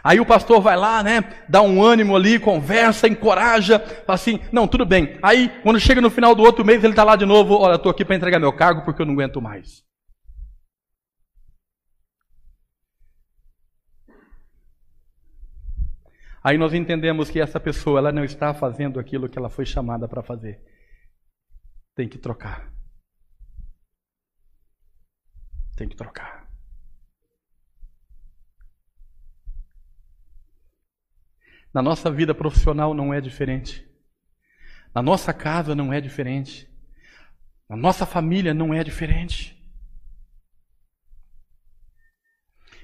Aí 0.05 0.21
o 0.21 0.25
pastor 0.25 0.61
vai 0.61 0.77
lá, 0.77 1.03
né, 1.03 1.25
dá 1.49 1.63
um 1.63 1.83
ânimo 1.83 2.15
ali, 2.15 2.39
conversa, 2.39 3.09
encoraja, 3.09 3.81
fala 3.81 4.15
assim: 4.15 4.39
Não, 4.53 4.69
tudo 4.69 4.87
bem. 4.87 5.19
Aí, 5.21 5.49
quando 5.65 5.81
chega 5.81 6.01
no 6.01 6.11
final 6.11 6.33
do 6.33 6.45
outro 6.45 6.65
mês, 6.65 6.85
ele 6.85 6.93
está 6.93 7.03
lá 7.03 7.17
de 7.17 7.27
novo: 7.27 7.57
Olha, 7.57 7.75
estou 7.75 7.91
aqui 7.91 8.05
para 8.05 8.15
entregar 8.15 8.39
meu 8.39 8.53
cargo 8.53 8.85
porque 8.85 9.03
eu 9.03 9.07
não 9.07 9.15
aguento 9.15 9.43
mais. 9.43 9.83
Aí 16.41 16.57
nós 16.57 16.73
entendemos 16.73 17.31
que 17.31 17.41
essa 17.41 17.59
pessoa 17.59 17.99
ela 17.99 18.13
não 18.13 18.23
está 18.23 18.55
fazendo 18.55 19.01
aquilo 19.01 19.29
que 19.29 19.37
ela 19.37 19.51
foi 19.51 19.67
chamada 19.67 20.07
para 20.07 20.23
fazer. 20.23 20.61
Tem 21.97 22.09
que 22.09 22.17
trocar. 22.17 22.76
Tem 25.77 25.89
que 25.89 25.95
trocar. 25.95 26.49
Na 31.73 31.83
nossa 31.83 32.11
vida 32.11 32.35
profissional 32.35 32.95
não 32.95 33.13
é 33.13 33.21
diferente. 33.21 33.87
Na 34.95 35.03
nossa 35.03 35.35
casa 35.35 35.75
não 35.75 35.93
é 35.93 36.01
diferente. 36.01 36.67
Na 37.69 37.77
nossa 37.77 38.07
família 38.07 38.55
não 38.55 38.73
é 38.73 38.83
diferente. 38.83 39.55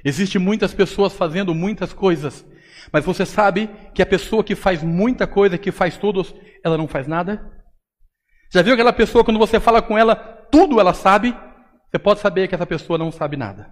Existem 0.04 0.40
muitas 0.40 0.74
pessoas 0.74 1.14
fazendo 1.14 1.54
muitas 1.54 1.92
coisas, 1.92 2.44
mas 2.92 3.04
você 3.04 3.24
sabe 3.24 3.68
que 3.94 4.02
a 4.02 4.06
pessoa 4.06 4.42
que 4.42 4.56
faz 4.56 4.82
muita 4.82 5.26
coisa, 5.26 5.56
que 5.56 5.70
faz 5.70 5.96
tudo, 5.96 6.22
ela 6.62 6.76
não 6.76 6.88
faz 6.88 7.06
nada? 7.06 7.64
Já 8.52 8.60
viu 8.60 8.74
aquela 8.74 8.92
pessoa 8.92 9.24
quando 9.24 9.38
você 9.38 9.58
fala 9.60 9.80
com 9.80 9.96
ela, 9.96 10.16
tudo 10.50 10.80
ela 10.80 10.92
sabe, 10.92 11.34
você 11.92 11.98
pode 11.98 12.20
saber 12.20 12.48
que 12.48 12.54
essa 12.54 12.66
pessoa 12.66 12.98
não 12.98 13.12
sabe 13.12 13.36
nada. 13.36 13.70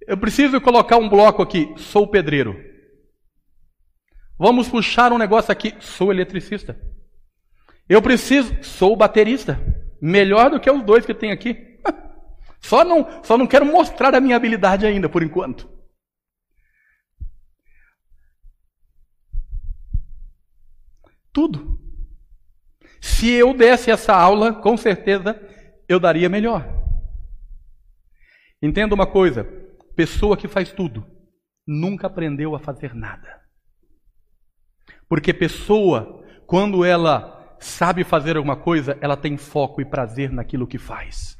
Eu 0.00 0.18
preciso 0.18 0.60
colocar 0.60 0.96
um 0.96 1.08
bloco 1.08 1.40
aqui, 1.40 1.72
sou 1.76 2.08
pedreiro. 2.08 2.56
Vamos 4.36 4.68
puxar 4.68 5.12
um 5.12 5.18
negócio 5.18 5.52
aqui, 5.52 5.76
sou 5.78 6.10
eletricista. 6.10 6.76
Eu 7.88 8.02
preciso, 8.02 8.64
sou 8.64 8.96
baterista. 8.96 9.60
Melhor 10.02 10.50
do 10.50 10.58
que 10.58 10.68
os 10.68 10.82
dois 10.82 11.06
que 11.06 11.14
tem 11.14 11.30
aqui. 11.30 11.78
Só 12.60 12.84
não, 12.84 13.22
só 13.22 13.38
não 13.38 13.46
quero 13.46 13.64
mostrar 13.64 14.12
a 14.16 14.20
minha 14.20 14.34
habilidade 14.34 14.84
ainda, 14.84 15.08
por 15.08 15.22
enquanto. 15.22 15.70
Tudo. 21.32 21.87
Se 23.00 23.30
eu 23.30 23.54
desse 23.54 23.90
essa 23.90 24.14
aula, 24.14 24.52
com 24.52 24.76
certeza 24.76 25.40
eu 25.88 25.98
daria 25.98 26.28
melhor. 26.28 26.66
Entenda 28.62 28.94
uma 28.94 29.06
coisa: 29.06 29.44
pessoa 29.94 30.36
que 30.36 30.48
faz 30.48 30.72
tudo 30.72 31.06
nunca 31.66 32.06
aprendeu 32.06 32.54
a 32.54 32.58
fazer 32.58 32.94
nada. 32.94 33.38
Porque 35.08 35.32
pessoa, 35.32 36.24
quando 36.46 36.84
ela 36.84 37.56
sabe 37.60 38.04
fazer 38.04 38.36
alguma 38.36 38.56
coisa, 38.56 38.96
ela 39.00 39.16
tem 39.16 39.36
foco 39.36 39.80
e 39.80 39.84
prazer 39.84 40.30
naquilo 40.30 40.66
que 40.66 40.78
faz. 40.78 41.36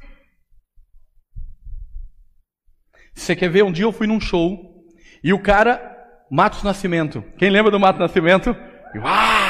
Você 3.13 3.35
quer 3.35 3.49
ver? 3.49 3.63
Um 3.63 3.71
dia 3.71 3.85
eu 3.85 3.91
fui 3.91 4.07
num 4.07 4.19
show 4.19 4.85
e 5.23 5.33
o 5.33 5.41
cara, 5.41 5.81
Matos 6.31 6.63
Nascimento. 6.63 7.23
Quem 7.37 7.49
lembra 7.49 7.71
do 7.71 7.79
Matos 7.79 7.99
Nascimento? 7.99 8.55
Uau! 8.95 9.48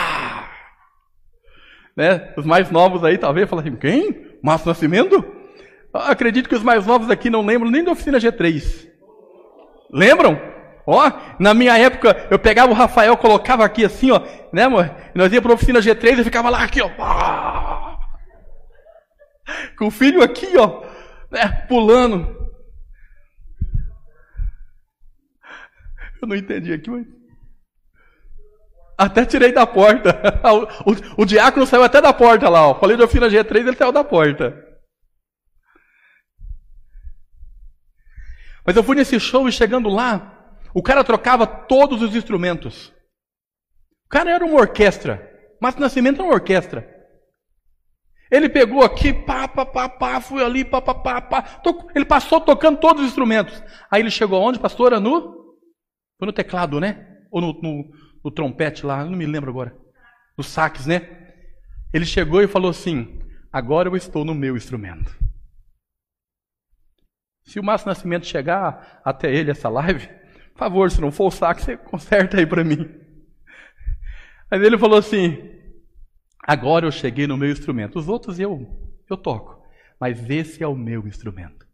Né? 1.95 2.33
Os 2.37 2.45
mais 2.45 2.71
novos 2.71 3.03
aí 3.03 3.17
talvez 3.17 3.49
falem 3.49 3.67
assim, 3.67 3.77
quem? 3.77 4.37
Márcio 4.41 4.67
Nascimento? 4.67 5.15
Eu 5.93 6.01
acredito 6.01 6.47
que 6.47 6.55
os 6.55 6.63
mais 6.63 6.85
novos 6.85 7.09
aqui 7.09 7.29
não 7.29 7.45
lembram 7.45 7.71
nem 7.71 7.83
da 7.83 7.91
oficina 7.91 8.19
G3. 8.19 8.87
Lembram? 9.91 10.39
Ó, 10.85 11.11
na 11.39 11.53
minha 11.53 11.77
época, 11.77 12.27
eu 12.31 12.39
pegava 12.39 12.71
o 12.71 12.75
Rafael, 12.75 13.15
colocava 13.17 13.63
aqui 13.63 13.85
assim, 13.85 14.09
ó, 14.11 14.21
né, 14.51 14.63
amor? 14.63 14.89
nós 15.13 15.31
ia 15.31 15.41
para 15.41 15.51
a 15.51 15.55
oficina 15.55 15.79
G3 15.79 16.19
e 16.19 16.23
ficava 16.23 16.49
lá 16.49 16.63
aqui, 16.63 16.81
ó. 16.81 16.89
Com 19.77 19.87
o 19.87 19.91
filho 19.91 20.23
aqui, 20.23 20.57
ó, 20.57 20.83
né, 21.29 21.65
pulando. 21.67 22.39
Eu 26.21 26.27
não 26.27 26.35
entendi 26.35 26.73
aqui, 26.73 26.89
mas. 26.89 27.18
Até 28.99 29.25
tirei 29.25 29.53
da 29.53 29.65
porta. 29.65 30.09
O, 30.43 30.91
o, 30.91 31.21
o, 31.21 31.25
diácono 31.25 31.65
saiu 31.65 31.83
até 31.83 32.01
da 32.01 32.11
porta 32.11 32.49
lá. 32.49 32.67
Ó. 32.67 32.75
Falei 32.75 32.97
de 32.97 33.03
oficina 33.03 33.29
G3, 33.29 33.59
ele 33.59 33.75
saiu 33.77 33.93
da 33.93 34.03
porta. 34.03 34.61
Mas 38.65 38.75
eu 38.75 38.83
fui 38.83 38.97
nesse 38.97 39.17
show 39.17 39.47
e 39.47 39.53
chegando 39.53 39.87
lá, 39.87 40.53
o 40.73 40.83
cara 40.83 41.03
trocava 41.03 41.47
todos 41.47 42.01
os 42.01 42.13
instrumentos. 42.13 42.89
O 44.05 44.09
cara 44.09 44.31
era 44.31 44.45
uma 44.45 44.59
orquestra. 44.59 45.25
Mas 45.61 45.77
Nascimento 45.77 46.15
era 46.15 46.25
uma 46.25 46.33
orquestra. 46.33 46.85
Ele 48.29 48.49
pegou 48.49 48.83
aqui, 48.83 49.13
pá, 49.13 49.47
pá, 49.47 49.65
pá, 49.65 49.87
pá, 49.87 50.19
fui 50.19 50.43
ali, 50.43 50.65
pá, 50.65 50.81
pá, 50.81 50.93
pá, 50.93 51.21
pá. 51.21 51.61
Ele 51.95 52.05
passou 52.05 52.41
tocando 52.41 52.79
todos 52.79 53.01
os 53.01 53.07
instrumentos. 53.07 53.63
Aí 53.89 54.01
ele 54.01 54.11
chegou 54.11 54.37
aonde, 54.37 54.59
pastora? 54.59 54.99
No? 54.99 55.55
Foi 56.17 56.25
no 56.25 56.33
teclado, 56.33 56.79
né? 56.81 57.07
Ou 57.31 57.39
no, 57.39 57.53
no 57.61 58.08
no 58.23 58.31
trompete 58.31 58.85
lá, 58.85 59.03
não 59.03 59.17
me 59.17 59.25
lembro 59.25 59.49
agora, 59.49 59.75
no 60.37 60.43
sax, 60.43 60.85
né? 60.85 61.33
Ele 61.93 62.05
chegou 62.05 62.41
e 62.41 62.47
falou 62.47 62.71
assim: 62.71 63.19
agora 63.51 63.89
eu 63.89 63.95
estou 63.95 64.23
no 64.23 64.33
meu 64.33 64.55
instrumento. 64.55 65.17
Se 67.43 67.59
o 67.59 67.63
Márcio 67.63 67.87
Nascimento 67.87 68.27
chegar 68.27 69.01
até 69.03 69.33
ele 69.33 69.49
essa 69.49 69.69
live, 69.69 70.07
por 70.53 70.59
favor, 70.59 70.91
se 70.91 71.01
não 71.01 71.11
for 71.11 71.27
o 71.27 71.31
saco, 71.31 71.61
você 71.61 71.75
conserta 71.77 72.37
aí 72.37 72.45
para 72.45 72.63
mim. 72.63 72.87
Aí 74.51 74.63
ele 74.63 74.77
falou 74.77 74.99
assim: 74.99 75.37
agora 76.43 76.85
eu 76.85 76.91
cheguei 76.91 77.25
no 77.25 77.37
meu 77.37 77.49
instrumento. 77.49 77.97
Os 77.97 78.07
outros 78.07 78.39
eu, 78.39 78.67
eu 79.09 79.17
toco, 79.17 79.63
mas 79.99 80.29
esse 80.29 80.63
é 80.63 80.67
o 80.67 80.75
meu 80.75 81.07
instrumento. 81.07 81.67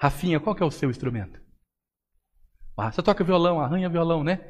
Rafinha, 0.00 0.40
qual 0.40 0.54
que 0.54 0.62
é 0.62 0.66
o 0.66 0.70
seu 0.70 0.90
instrumento? 0.90 1.40
Ah, 2.76 2.90
você 2.90 3.02
toca 3.02 3.22
violão, 3.22 3.60
arranha 3.60 3.88
violão, 3.88 4.24
né? 4.24 4.40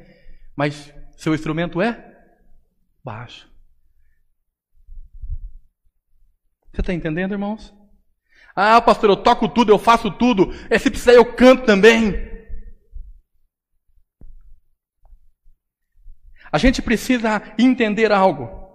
Mas 0.55 0.93
seu 1.15 1.33
instrumento 1.33 1.81
é 1.81 2.13
baixo. 3.03 3.49
Você 6.71 6.81
está 6.81 6.93
entendendo, 6.93 7.31
irmãos? 7.31 7.73
Ah, 8.55 8.81
pastor, 8.81 9.09
eu 9.09 9.17
toco 9.17 9.47
tudo, 9.47 9.71
eu 9.71 9.77
faço 9.77 10.11
tudo. 10.11 10.53
É, 10.69 10.77
se 10.77 10.89
precisar, 10.89 11.13
eu 11.13 11.33
canto 11.33 11.65
também. 11.65 12.13
A 16.51 16.57
gente 16.57 16.81
precisa 16.81 17.41
entender 17.57 18.11
algo. 18.11 18.65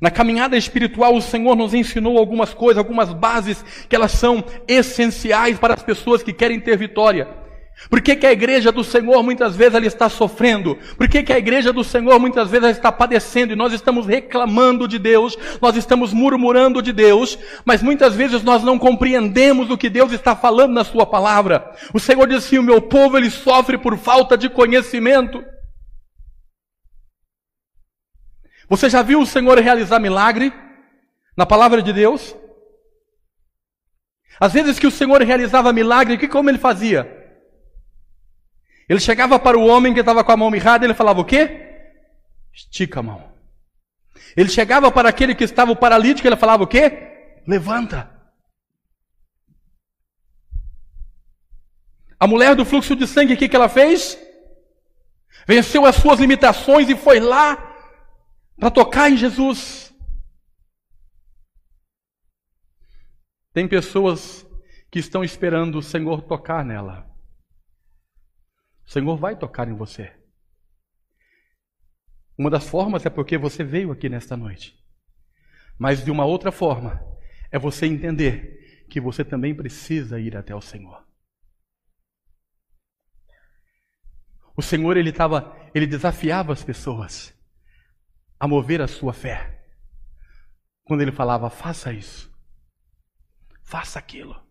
Na 0.00 0.10
caminhada 0.10 0.56
espiritual, 0.56 1.14
o 1.14 1.22
Senhor 1.22 1.56
nos 1.56 1.72
ensinou 1.72 2.18
algumas 2.18 2.52
coisas, 2.52 2.78
algumas 2.78 3.12
bases 3.12 3.62
que 3.88 3.96
elas 3.96 4.12
são 4.12 4.44
essenciais 4.68 5.58
para 5.58 5.74
as 5.74 5.82
pessoas 5.82 6.22
que 6.22 6.32
querem 6.32 6.60
ter 6.60 6.76
vitória. 6.76 7.45
Por 7.90 8.00
que, 8.00 8.16
que, 8.16 8.26
a 8.26 8.32
igreja 8.32 8.72
do 8.72 8.82
Senhor 8.82 9.22
muitas 9.22 9.54
vezes 9.54 9.74
ela 9.74 9.86
está 9.86 10.08
sofrendo? 10.08 10.76
Por 10.96 11.08
que, 11.08 11.22
que 11.22 11.32
a 11.32 11.38
igreja 11.38 11.72
do 11.72 11.84
Senhor 11.84 12.18
muitas 12.18 12.50
vezes 12.50 12.64
ela 12.64 12.72
está 12.72 12.90
padecendo 12.90 13.52
e 13.52 13.56
nós 13.56 13.72
estamos 13.72 14.06
reclamando 14.06 14.88
de 14.88 14.98
Deus, 14.98 15.36
nós 15.60 15.76
estamos 15.76 16.12
murmurando 16.12 16.80
de 16.80 16.92
Deus, 16.92 17.38
mas 17.64 17.82
muitas 17.82 18.14
vezes 18.14 18.42
nós 18.42 18.64
não 18.64 18.78
compreendemos 18.78 19.70
o 19.70 19.76
que 19.76 19.90
Deus 19.90 20.10
está 20.10 20.34
falando 20.34 20.72
na 20.72 20.84
sua 20.84 21.06
palavra. 21.06 21.70
O 21.92 22.00
Senhor 22.00 22.26
diz 22.26 22.38
assim: 22.38 22.58
o 22.58 22.62
meu 22.62 22.80
povo 22.80 23.18
ele 23.18 23.30
sofre 23.30 23.76
por 23.76 23.96
falta 23.98 24.38
de 24.38 24.48
conhecimento. 24.48 25.44
Você 28.68 28.88
já 28.88 29.02
viu 29.02 29.20
o 29.20 29.26
Senhor 29.26 29.58
realizar 29.58 30.00
milagre 30.00 30.52
na 31.36 31.44
palavra 31.44 31.82
de 31.82 31.92
Deus? 31.92 32.34
Às 34.40 34.54
vezes 34.54 34.78
que 34.78 34.86
o 34.86 34.90
Senhor 34.90 35.22
realizava 35.22 35.72
milagre, 35.72 36.18
que 36.18 36.26
como 36.26 36.50
ele 36.50 36.58
fazia? 36.58 37.25
Ele 38.88 39.00
chegava 39.00 39.38
para 39.38 39.58
o 39.58 39.66
homem 39.66 39.92
que 39.92 40.00
estava 40.00 40.22
com 40.22 40.32
a 40.32 40.36
mão 40.36 40.50
mirrada 40.50 40.84
e 40.84 40.86
ele 40.86 40.94
falava 40.94 41.20
o 41.20 41.24
quê? 41.24 41.90
Estica 42.52 43.00
a 43.00 43.02
mão. 43.02 43.32
Ele 44.36 44.48
chegava 44.48 44.90
para 44.92 45.08
aquele 45.08 45.34
que 45.34 45.44
estava 45.44 45.72
o 45.72 45.76
paralítico 45.76 46.26
e 46.26 46.28
ele 46.28 46.36
falava 46.36 46.62
o 46.62 46.66
quê? 46.66 47.40
Levanta. 47.46 48.10
A 52.18 52.26
mulher 52.26 52.54
do 52.54 52.64
fluxo 52.64 52.96
de 52.96 53.06
sangue, 53.06 53.34
o 53.34 53.36
que, 53.36 53.48
que 53.48 53.56
ela 53.56 53.68
fez? 53.68 54.18
Venceu 55.46 55.84
as 55.84 55.96
suas 55.96 56.18
limitações 56.18 56.88
e 56.88 56.96
foi 56.96 57.20
lá 57.20 57.56
para 58.58 58.70
tocar 58.70 59.10
em 59.10 59.16
Jesus. 59.16 59.94
Tem 63.52 63.68
pessoas 63.68 64.46
que 64.90 64.98
estão 64.98 65.24
esperando 65.24 65.78
o 65.78 65.82
Senhor 65.82 66.22
tocar 66.22 66.64
nela. 66.64 67.15
O 68.86 68.90
Senhor 68.90 69.16
vai 69.16 69.36
tocar 69.36 69.68
em 69.68 69.74
você. 69.74 70.14
Uma 72.38 72.50
das 72.50 72.68
formas 72.68 73.04
é 73.04 73.10
porque 73.10 73.36
você 73.36 73.64
veio 73.64 73.90
aqui 73.90 74.08
nesta 74.08 74.36
noite. 74.36 74.78
Mas 75.78 76.04
de 76.04 76.10
uma 76.10 76.24
outra 76.24 76.52
forma 76.52 77.02
é 77.50 77.58
você 77.58 77.86
entender 77.86 78.86
que 78.88 79.00
você 79.00 79.24
também 79.24 79.54
precisa 79.54 80.20
ir 80.20 80.36
até 80.36 80.54
o 80.54 80.60
Senhor. 80.60 81.04
O 84.56 84.62
Senhor 84.62 84.96
ele 84.96 85.10
estava, 85.10 85.54
ele 85.74 85.86
desafiava 85.86 86.52
as 86.52 86.62
pessoas 86.62 87.34
a 88.38 88.46
mover 88.46 88.80
a 88.80 88.86
sua 88.86 89.12
fé. 89.12 89.66
Quando 90.84 91.00
ele 91.00 91.12
falava: 91.12 91.50
"Faça 91.50 91.92
isso. 91.92 92.32
Faça 93.62 93.98
aquilo." 93.98 94.45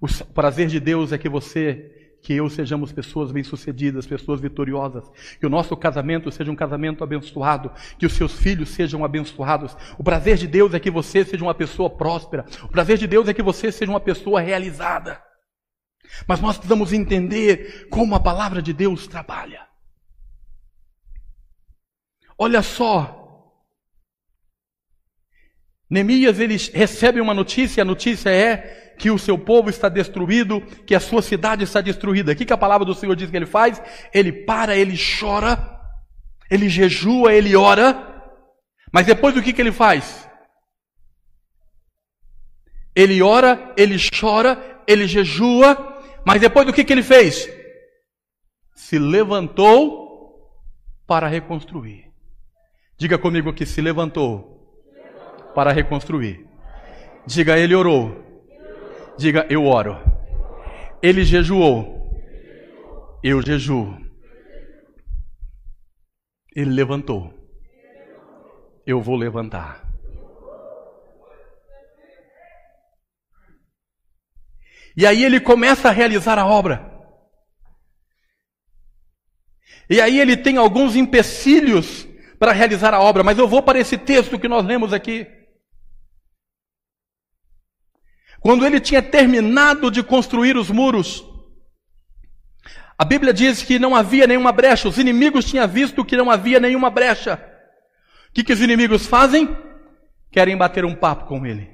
O 0.00 0.08
prazer 0.32 0.66
de 0.66 0.80
Deus 0.80 1.12
é 1.12 1.18
que 1.18 1.28
você, 1.28 2.16
que 2.22 2.32
eu 2.32 2.48
sejamos 2.48 2.90
pessoas 2.90 3.30
bem-sucedidas, 3.30 4.06
pessoas 4.06 4.40
vitoriosas, 4.40 5.04
que 5.38 5.46
o 5.46 5.50
nosso 5.50 5.76
casamento 5.76 6.32
seja 6.32 6.50
um 6.50 6.56
casamento 6.56 7.04
abençoado, 7.04 7.70
que 7.98 8.06
os 8.06 8.14
seus 8.14 8.38
filhos 8.38 8.70
sejam 8.70 9.04
abençoados. 9.04 9.76
O 9.98 10.02
prazer 10.02 10.38
de 10.38 10.46
Deus 10.46 10.72
é 10.72 10.80
que 10.80 10.90
você 10.90 11.22
seja 11.22 11.44
uma 11.44 11.54
pessoa 11.54 11.90
próspera. 11.90 12.46
O 12.62 12.68
prazer 12.68 12.96
de 12.96 13.06
Deus 13.06 13.28
é 13.28 13.34
que 13.34 13.42
você 13.42 13.70
seja 13.70 13.92
uma 13.92 14.00
pessoa 14.00 14.40
realizada. 14.40 15.22
Mas 16.26 16.40
nós 16.40 16.56
precisamos 16.56 16.94
entender 16.94 17.88
como 17.90 18.14
a 18.14 18.20
palavra 18.20 18.62
de 18.62 18.72
Deus 18.72 19.06
trabalha. 19.06 19.68
Olha 22.38 22.62
só, 22.62 23.20
Neemias 25.90 26.38
ele 26.38 26.56
recebe 26.72 27.20
uma 27.20 27.34
notícia, 27.34 27.82
a 27.82 27.84
notícia 27.84 28.30
é 28.30 28.79
que 29.00 29.10
o 29.10 29.18
seu 29.18 29.38
povo 29.38 29.70
está 29.70 29.88
destruído, 29.88 30.60
que 30.84 30.94
a 30.94 31.00
sua 31.00 31.22
cidade 31.22 31.64
está 31.64 31.80
destruída. 31.80 32.32
O 32.32 32.36
que, 32.36 32.44
que 32.44 32.52
a 32.52 32.58
palavra 32.58 32.84
do 32.84 32.94
Senhor 32.94 33.16
diz 33.16 33.30
que 33.30 33.36
ele 33.36 33.46
faz? 33.46 33.82
Ele 34.12 34.30
para, 34.30 34.76
ele 34.76 34.94
chora, 35.18 35.80
ele 36.50 36.68
jejua, 36.68 37.32
ele 37.32 37.56
ora, 37.56 38.30
mas 38.92 39.06
depois 39.06 39.34
o 39.34 39.42
que, 39.42 39.54
que 39.54 39.62
ele 39.62 39.72
faz? 39.72 40.28
Ele 42.94 43.22
ora, 43.22 43.72
ele 43.74 43.96
chora, 43.98 44.82
ele 44.86 45.06
jejua, 45.06 45.98
mas 46.26 46.42
depois 46.42 46.66
do 46.66 46.72
que, 46.72 46.84
que 46.84 46.92
ele 46.92 47.02
fez? 47.02 47.48
Se 48.74 48.98
levantou 48.98 50.60
para 51.06 51.26
reconstruir. 51.26 52.12
Diga 52.98 53.16
comigo 53.16 53.54
que 53.54 53.64
se 53.64 53.80
levantou 53.80 54.78
para 55.54 55.72
reconstruir. 55.72 56.46
Diga, 57.26 57.58
ele 57.58 57.74
orou 57.74 58.29
Diga, 59.18 59.46
eu 59.50 59.64
oro. 59.64 59.98
Ele 61.02 61.24
jejuou. 61.24 62.00
Eu 63.22 63.42
jejuo. 63.42 63.98
Ele 66.54 66.70
levantou. 66.70 67.32
Eu 68.86 69.00
vou 69.00 69.16
levantar. 69.16 69.88
E 74.96 75.06
aí 75.06 75.24
ele 75.24 75.40
começa 75.40 75.88
a 75.88 75.92
realizar 75.92 76.38
a 76.38 76.46
obra. 76.46 76.90
E 79.88 80.00
aí 80.00 80.20
ele 80.20 80.36
tem 80.36 80.56
alguns 80.56 80.94
empecilhos 80.96 82.06
para 82.38 82.52
realizar 82.52 82.94
a 82.94 83.00
obra, 83.00 83.22
mas 83.22 83.38
eu 83.38 83.46
vou 83.46 83.62
para 83.62 83.78
esse 83.78 83.98
texto 83.98 84.38
que 84.38 84.48
nós 84.48 84.64
lemos 84.64 84.92
aqui. 84.92 85.26
Quando 88.40 88.64
ele 88.64 88.80
tinha 88.80 89.02
terminado 89.02 89.90
de 89.90 90.02
construir 90.02 90.56
os 90.56 90.70
muros, 90.70 91.24
a 92.98 93.04
Bíblia 93.04 93.32
diz 93.32 93.62
que 93.62 93.78
não 93.78 93.94
havia 93.94 94.26
nenhuma 94.26 94.50
brecha, 94.50 94.88
os 94.88 94.98
inimigos 94.98 95.44
tinham 95.44 95.66
visto 95.68 96.04
que 96.04 96.16
não 96.16 96.30
havia 96.30 96.58
nenhuma 96.58 96.90
brecha. 96.90 97.34
O 98.30 98.32
que, 98.32 98.44
que 98.44 98.52
os 98.52 98.60
inimigos 98.60 99.06
fazem? 99.06 99.56
Querem 100.30 100.56
bater 100.56 100.84
um 100.84 100.94
papo 100.94 101.26
com 101.26 101.44
ele. 101.44 101.68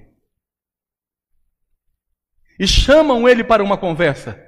E 2.59 2.67
chamam 2.67 3.29
ele 3.29 3.45
para 3.45 3.63
uma 3.63 3.77
conversa. 3.77 4.41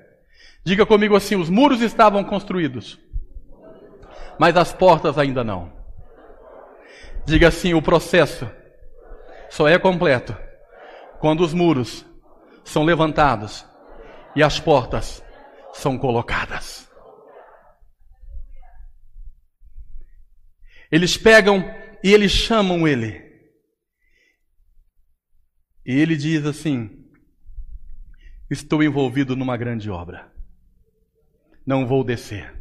Diga 0.64 0.86
comigo 0.86 1.14
assim: 1.14 1.36
os 1.36 1.50
muros 1.50 1.82
estavam 1.82 2.24
construídos, 2.24 2.98
mas 4.38 4.56
as 4.56 4.72
portas 4.72 5.18
ainda 5.18 5.44
não. 5.44 5.72
Diga 7.26 7.48
assim: 7.48 7.74
o 7.74 7.82
processo 7.82 8.50
só 9.50 9.68
é 9.68 9.78
completo 9.78 10.36
quando 11.20 11.40
os 11.42 11.52
muros 11.52 12.07
são 12.68 12.84
levantados 12.84 13.66
e 14.36 14.42
as 14.42 14.60
portas 14.60 15.22
são 15.72 15.98
colocadas. 15.98 16.86
Eles 20.90 21.16
pegam 21.16 21.64
e 22.04 22.12
eles 22.12 22.30
chamam 22.30 22.86
ele. 22.86 23.26
E 25.84 25.92
ele 25.92 26.14
diz 26.14 26.44
assim: 26.44 27.10
Estou 28.50 28.82
envolvido 28.82 29.34
numa 29.34 29.56
grande 29.56 29.90
obra. 29.90 30.30
Não 31.66 31.86
vou 31.86 32.04
descer. 32.04 32.54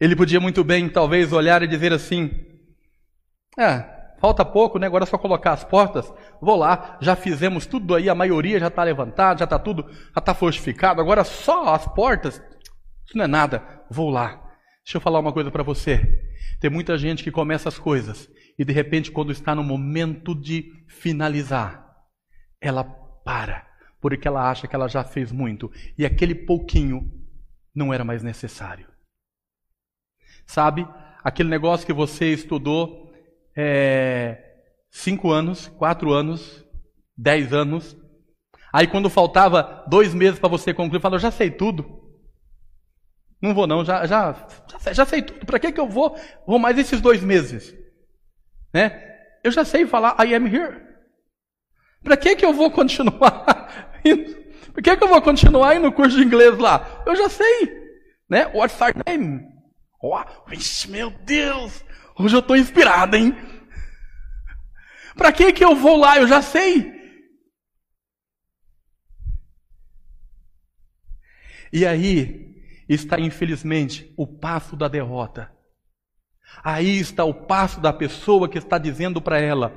Ele 0.00 0.16
podia 0.16 0.40
muito 0.40 0.64
bem, 0.64 0.88
talvez, 0.88 1.32
olhar 1.32 1.62
e 1.62 1.68
dizer 1.68 1.92
assim: 1.92 2.30
É, 3.56 3.93
Falta 4.18 4.44
pouco, 4.44 4.78
né? 4.78 4.86
Agora 4.86 5.04
é 5.04 5.06
só 5.06 5.18
colocar 5.18 5.52
as 5.52 5.64
portas. 5.64 6.12
Vou 6.40 6.56
lá, 6.56 6.96
já 7.00 7.14
fizemos 7.14 7.66
tudo 7.66 7.94
aí, 7.94 8.08
a 8.08 8.14
maioria 8.14 8.58
já 8.58 8.68
está 8.68 8.82
levantada, 8.82 9.40
já 9.40 9.44
está 9.44 9.58
tudo, 9.58 9.86
já 9.90 10.18
está 10.18 10.34
fortificado. 10.34 11.00
Agora 11.00 11.24
só 11.24 11.74
as 11.74 11.86
portas, 11.86 12.42
isso 13.06 13.16
não 13.16 13.24
é 13.24 13.28
nada. 13.28 13.62
Vou 13.90 14.10
lá. 14.10 14.40
Deixa 14.84 14.96
eu 14.96 15.00
falar 15.00 15.18
uma 15.18 15.32
coisa 15.32 15.50
para 15.50 15.62
você. 15.62 16.22
Tem 16.60 16.70
muita 16.70 16.96
gente 16.96 17.22
que 17.22 17.30
começa 17.30 17.68
as 17.68 17.78
coisas 17.78 18.28
e 18.58 18.64
de 18.64 18.72
repente, 18.72 19.10
quando 19.10 19.32
está 19.32 19.54
no 19.54 19.64
momento 19.64 20.34
de 20.34 20.70
finalizar, 20.88 21.84
ela 22.60 22.84
para, 22.84 23.66
porque 24.00 24.28
ela 24.28 24.50
acha 24.50 24.68
que 24.68 24.76
ela 24.76 24.88
já 24.88 25.02
fez 25.02 25.32
muito 25.32 25.70
e 25.98 26.06
aquele 26.06 26.34
pouquinho 26.34 27.10
não 27.74 27.92
era 27.92 28.04
mais 28.04 28.22
necessário. 28.22 28.86
Sabe, 30.46 30.86
aquele 31.22 31.48
negócio 31.48 31.86
que 31.86 31.92
você 31.92 32.32
estudou 32.32 33.03
é, 33.56 34.42
cinco 34.90 35.30
anos, 35.30 35.68
quatro 35.78 36.12
anos, 36.12 36.64
dez 37.16 37.52
anos, 37.52 37.96
aí 38.72 38.86
quando 38.86 39.10
faltava 39.10 39.84
dois 39.88 40.14
meses 40.14 40.38
para 40.38 40.48
você 40.48 40.72
concluir, 40.74 41.00
falou: 41.00 41.18
já 41.18 41.30
sei 41.30 41.50
tudo. 41.50 42.02
Não 43.40 43.54
vou 43.54 43.66
não, 43.66 43.84
já, 43.84 44.06
já, 44.06 44.32
já, 44.70 44.78
sei, 44.78 44.94
já 44.94 45.04
sei 45.04 45.22
tudo. 45.22 45.44
Para 45.44 45.58
que, 45.58 45.72
que 45.72 45.80
eu 45.80 45.88
vou? 45.88 46.18
Vou 46.46 46.58
mais 46.58 46.78
esses 46.78 47.00
dois 47.00 47.22
meses. 47.22 47.74
Né? 48.72 49.12
Eu 49.44 49.52
já 49.52 49.64
sei 49.64 49.86
falar 49.86 50.16
I 50.24 50.34
am 50.34 50.46
here. 50.46 50.80
Para 52.02 52.16
que, 52.16 52.36
que 52.36 52.44
eu 52.44 52.54
vou 52.54 52.70
continuar 52.70 53.90
indo? 54.04 54.34
Por 54.72 54.82
que, 54.82 54.96
que 54.96 55.04
eu 55.04 55.08
vou 55.08 55.20
continuar 55.20 55.76
indo 55.76 55.84
no 55.84 55.92
curso 55.92 56.16
de 56.16 56.24
inglês 56.24 56.58
lá? 56.58 57.04
Eu 57.06 57.14
já 57.14 57.28
sei. 57.28 57.70
Né? 58.28 58.46
What's 58.54 58.80
our 58.80 58.94
name? 59.06 59.42
Oh, 60.02 60.18
meu 60.88 61.10
Deus! 61.10 61.83
Hoje 62.16 62.36
eu 62.36 62.40
estou 62.40 62.56
inspirado, 62.56 63.16
hein? 63.16 63.32
Para 65.16 65.32
que, 65.32 65.52
que 65.52 65.64
eu 65.64 65.74
vou 65.74 65.96
lá? 65.96 66.18
Eu 66.18 66.28
já 66.28 66.40
sei. 66.40 66.92
E 71.72 71.84
aí, 71.84 72.54
está, 72.88 73.18
infelizmente, 73.18 74.12
o 74.16 74.26
passo 74.26 74.76
da 74.76 74.86
derrota. 74.86 75.52
Aí 76.62 76.98
está 76.98 77.24
o 77.24 77.46
passo 77.46 77.80
da 77.80 77.92
pessoa 77.92 78.48
que 78.48 78.58
está 78.58 78.78
dizendo 78.78 79.20
para 79.20 79.40
ela: 79.40 79.72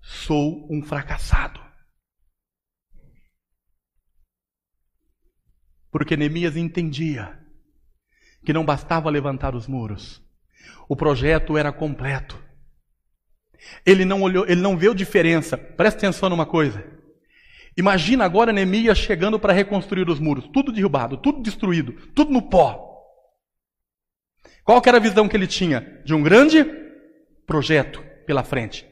sou 0.00 0.66
um 0.72 0.82
fracassado. 0.82 1.60
Porque 5.90 6.16
Neemias 6.16 6.56
entendia 6.56 7.38
que 8.44 8.52
não 8.52 8.64
bastava 8.64 9.10
levantar 9.10 9.54
os 9.54 9.66
muros, 9.66 10.23
o 10.88 10.96
projeto 10.96 11.56
era 11.56 11.72
completo. 11.72 12.42
Ele 13.84 14.04
não 14.04 14.22
olhou, 14.22 14.44
ele 14.46 14.60
não 14.60 14.76
viu 14.76 14.94
diferença. 14.94 15.56
Presta 15.56 15.98
atenção 15.98 16.28
numa 16.28 16.46
coisa. 16.46 16.84
Imagina 17.76 18.24
agora 18.24 18.52
Neemias 18.52 18.98
chegando 18.98 19.38
para 19.38 19.52
reconstruir 19.52 20.08
os 20.08 20.20
muros, 20.20 20.48
tudo 20.52 20.70
derrubado, 20.70 21.16
tudo 21.16 21.42
destruído, 21.42 21.92
tudo 22.14 22.30
no 22.30 22.42
pó. 22.42 22.92
Qual 24.64 24.80
era 24.86 24.96
a 24.96 25.00
visão 25.00 25.28
que 25.28 25.36
ele 25.36 25.46
tinha? 25.46 26.02
De 26.04 26.14
um 26.14 26.22
grande 26.22 26.64
projeto 27.46 28.02
pela 28.26 28.44
frente. 28.44 28.86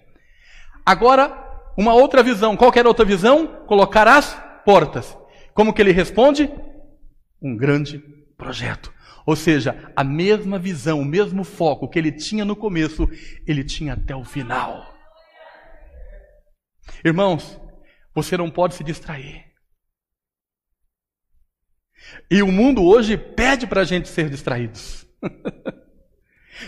Agora, 0.85 1.43
uma 1.79 1.95
outra 1.95 2.23
visão. 2.23 2.57
Qual 2.57 2.73
era 2.75 2.87
a 2.87 2.91
outra 2.91 3.05
visão? 3.05 3.47
Colocar 3.67 4.07
as 4.07 4.37
portas. 4.65 5.17
Como 5.55 5.73
que 5.73 5.81
ele 5.81 5.93
responde? 5.93 6.51
Um 7.41 7.57
grande 7.57 7.99
projeto. 8.37 8.93
Ou 9.27 9.37
seja, 9.37 9.93
a 9.95 10.03
mesma 10.03 10.59
visão, 10.59 11.01
o 11.01 11.05
mesmo 11.05 11.45
foco 11.45 11.89
que 11.89 11.99
ele 11.99 12.11
tinha 12.11 12.45
no 12.45 12.57
começo, 12.57 13.09
ele 13.47 13.63
tinha 13.63 13.95
até 13.95 14.15
o 14.15 14.25
final. 14.25 14.93
Irmãos, 17.05 17.61
você 18.15 18.37
não 18.37 18.51
pode 18.51 18.75
se 18.75 18.85
distrair. 18.85 19.45
E 22.31 22.43
o 22.43 22.51
mundo 22.51 22.85
hoje 22.85 23.17
pede 23.17 23.67
para 23.67 23.83
a 23.83 23.85
gente 23.85 24.09
ser 24.09 24.29
distraídos. 24.29 25.07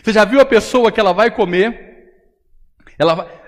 Você 0.03 0.13
já 0.13 0.25
viu 0.25 0.41
a 0.41 0.45
pessoa 0.45 0.91
que 0.91 0.99
ela 0.99 1.13
vai 1.13 1.31
comer? 1.31 2.13
Ela 2.99 3.15
vai... 3.15 3.45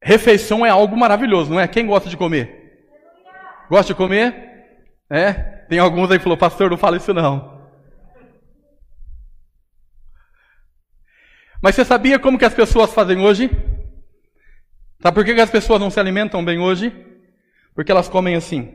Refeição 0.00 0.64
é 0.64 0.70
algo 0.70 0.96
maravilhoso, 0.96 1.50
não 1.50 1.58
é? 1.58 1.66
Quem 1.66 1.86
gosta 1.86 2.08
de 2.08 2.16
comer? 2.16 2.86
Gosta 3.68 3.92
de 3.92 3.96
comer? 3.96 4.34
É? 5.10 5.32
Tem 5.68 5.78
alguns 5.78 6.10
aí 6.10 6.18
que 6.18 6.22
falou, 6.22 6.38
pastor, 6.38 6.70
não 6.70 6.76
fala 6.76 6.96
isso 6.96 7.12
não. 7.12 7.57
Mas 11.60 11.74
você 11.74 11.84
sabia 11.84 12.18
como 12.18 12.38
que 12.38 12.44
as 12.44 12.54
pessoas 12.54 12.92
fazem 12.92 13.18
hoje? 13.20 13.50
Sabe 15.00 15.14
por 15.14 15.24
que 15.24 15.32
as 15.32 15.50
pessoas 15.50 15.80
não 15.80 15.90
se 15.90 15.98
alimentam 15.98 16.44
bem 16.44 16.58
hoje? 16.58 16.90
Porque 17.74 17.90
elas 17.90 18.08
comem 18.08 18.34
assim. 18.34 18.74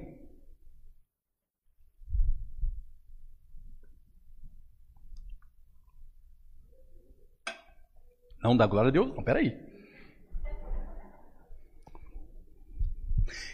Não 8.41 8.57
dá 8.57 8.67
glória 8.67 8.89
a 8.89 8.91
Deus, 8.91 9.13
não, 9.15 9.23
peraí. 9.23 9.57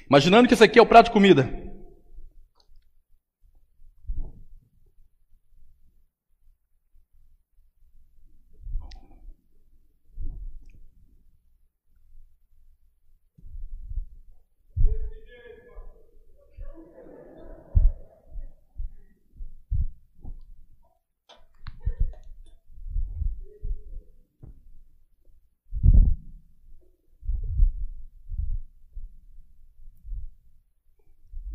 Imaginando 0.08 0.48
que 0.48 0.56
isso 0.56 0.63
aqui 0.63 0.80
é 0.80 0.82
o 0.82 0.88
prato 0.88 1.06
de 1.06 1.12
comida. 1.12 1.68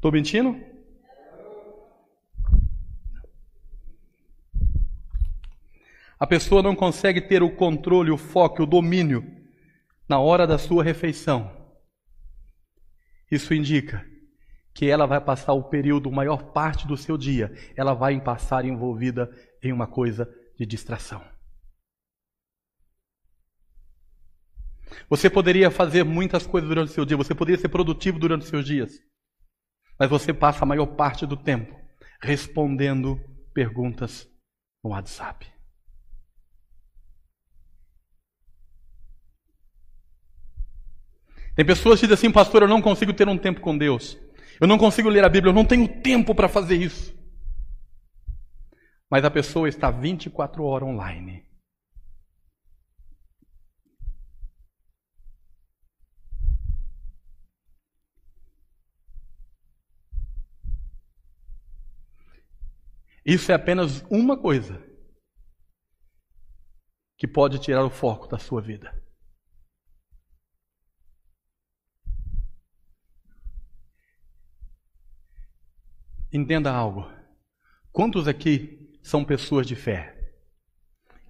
Estou 0.05 0.13
mentindo? 0.13 0.55
A 6.21 6.27
pessoa 6.27 6.63
não 6.63 6.77
consegue 6.77 7.23
ter 7.23 7.43
o 7.43 7.57
controle, 7.57 8.11
o 8.11 8.19
foco, 8.19 8.65
o 8.65 8.67
domínio 8.67 9.25
na 10.07 10.19
hora 10.19 10.47
da 10.47 10.59
sua 10.59 10.85
refeição. 10.85 11.51
Isso 13.31 13.55
indica 13.55 14.05
que 14.75 14.91
ela 14.91 15.07
vai 15.07 15.23
passar 15.23 15.55
o 15.55 15.71
período, 15.71 16.13
maior 16.13 16.53
parte 16.53 16.87
do 16.87 16.99
seu 16.99 17.17
dia, 17.17 17.51
ela 17.75 17.95
vai 17.95 18.21
passar 18.21 18.67
envolvida 18.67 19.35
em 19.63 19.73
uma 19.73 19.87
coisa 19.87 20.31
de 20.59 20.67
distração. 20.67 21.25
Você 25.09 25.31
poderia 25.31 25.71
fazer 25.71 26.05
muitas 26.05 26.47
coisas 26.47 26.69
durante 26.69 26.91
o 26.91 26.93
seu 26.93 27.07
dia, 27.07 27.17
você 27.17 27.35
poderia 27.35 27.59
ser 27.59 27.71
produtivo 27.71 28.19
durante 28.19 28.43
os 28.43 28.49
seus 28.49 28.67
dias. 28.67 29.03
Mas 29.99 30.11
você 30.11 30.33
passa 30.33 30.65
a 30.65 30.67
maior 30.67 30.87
parte 30.87 31.27
do 31.27 31.37
tempo 31.37 31.79
respondendo 32.21 33.21
perguntas 33.53 34.29
no 34.83 34.91
WhatsApp. 34.91 35.47
Tem 41.55 41.65
pessoas 41.65 42.01
que 42.01 42.07
dizem 42.07 42.15
assim, 42.15 42.33
pastor, 42.33 42.63
eu 42.63 42.69
não 42.69 42.83
consigo 42.83 43.13
ter 43.13 43.29
um 43.29 43.39
tempo 43.39 43.61
com 43.61 43.77
Deus. 43.79 44.19
Eu 44.61 44.67
não 44.67 44.79
consigo 44.79 45.09
ler 45.09 45.25
a 45.25 45.29
Bíblia, 45.29 45.51
eu 45.51 45.55
não 45.55 45.65
tenho 45.65 45.87
tempo 45.87 46.35
para 46.35 46.49
fazer 46.49 46.77
isso. 46.77 47.15
Mas 49.09 49.25
a 49.25 49.31
pessoa 49.31 49.69
está 49.69 49.91
24 49.91 50.65
horas 50.65 50.89
online. 50.89 51.45
Isso 63.25 63.51
é 63.51 63.55
apenas 63.55 64.03
uma 64.11 64.37
coisa 64.37 64.83
que 67.17 67.27
pode 67.27 67.59
tirar 67.59 67.83
o 67.83 67.91
foco 67.91 68.27
da 68.27 68.39
sua 68.39 68.61
vida. 68.61 69.03
Entenda 76.31 76.71
algo. 76.71 77.11
Quantos 77.93 78.29
aqui 78.29 78.99
são 79.03 79.25
pessoas 79.25 79.67
de 79.67 79.77
fé? 79.77 80.35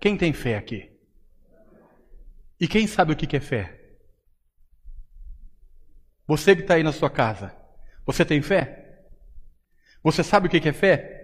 Quem 0.01 0.17
tem 0.17 0.33
fé 0.33 0.57
aqui? 0.57 0.91
E 2.59 2.67
quem 2.67 2.87
sabe 2.87 3.13
o 3.13 3.17
que 3.17 3.37
é 3.37 3.41
fé? 3.41 3.99
Você 6.27 6.57
que 6.57 6.63
está 6.63 6.75
aí 6.75 6.83
na 6.83 6.93
sua 6.93 7.11
casa, 7.11 7.55
você 8.07 8.25
tem 8.25 8.41
fé? 8.41 9.07
Você 10.03 10.25
sabe 10.25 10.49
o 10.49 10.51
que 10.51 10.69
é 10.69 10.73
fé? 10.73 11.24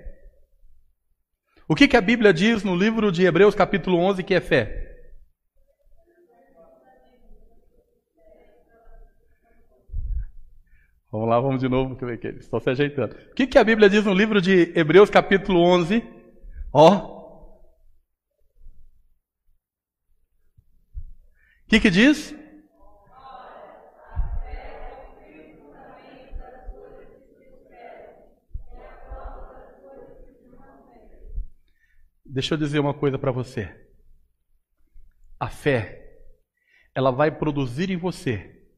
O 1.71 1.75
que, 1.77 1.87
que 1.87 1.97
a 1.97 2.01
Bíblia 2.01 2.35
diz 2.35 2.65
no 2.65 2.75
livro 2.75 3.13
de 3.13 3.25
Hebreus, 3.25 3.55
capítulo 3.55 3.97
11, 3.97 4.25
que 4.25 4.35
é 4.35 4.41
fé? 4.41 4.89
Vamos 11.13 11.29
lá, 11.29 11.39
vamos 11.39 11.61
de 11.61 11.69
novo, 11.69 11.95
que 11.95 12.27
eles 12.27 12.41
estão 12.41 12.59
se 12.59 12.71
ajeitando. 12.71 13.15
O 13.15 13.35
que, 13.37 13.47
que 13.47 13.57
a 13.57 13.63
Bíblia 13.63 13.89
diz 13.89 14.05
no 14.05 14.13
livro 14.13 14.43
de 14.43 14.73
Hebreus, 14.77 15.11
capítulo 15.11 15.61
11? 15.61 16.03
Ó. 16.73 16.89
O 16.93 17.61
que, 21.69 21.79
que 21.79 21.89
diz? 21.89 22.35
Deixa 32.33 32.55
eu 32.55 32.59
dizer 32.59 32.79
uma 32.79 32.95
coisa 32.95 33.19
para 33.19 33.33
você. 33.33 33.89
A 35.39 35.51
fé, 35.51 36.17
ela 36.95 37.11
vai 37.11 37.37
produzir 37.37 37.91
em 37.91 37.97
você, 37.97 38.69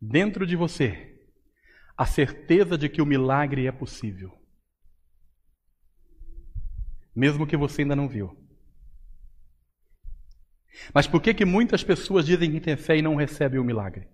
dentro 0.00 0.44
de 0.44 0.56
você, 0.56 1.24
a 1.96 2.04
certeza 2.04 2.76
de 2.76 2.88
que 2.88 3.00
o 3.00 3.06
milagre 3.06 3.68
é 3.68 3.70
possível. 3.70 4.36
Mesmo 7.14 7.46
que 7.46 7.56
você 7.56 7.82
ainda 7.82 7.94
não 7.94 8.08
viu. 8.08 8.36
Mas 10.92 11.06
por 11.06 11.22
que 11.22 11.32
que 11.32 11.44
muitas 11.44 11.84
pessoas 11.84 12.26
dizem 12.26 12.50
que 12.50 12.60
têm 12.60 12.76
fé 12.76 12.96
e 12.96 13.02
não 13.02 13.14
recebem 13.14 13.60
o 13.60 13.64
milagre? 13.64 14.08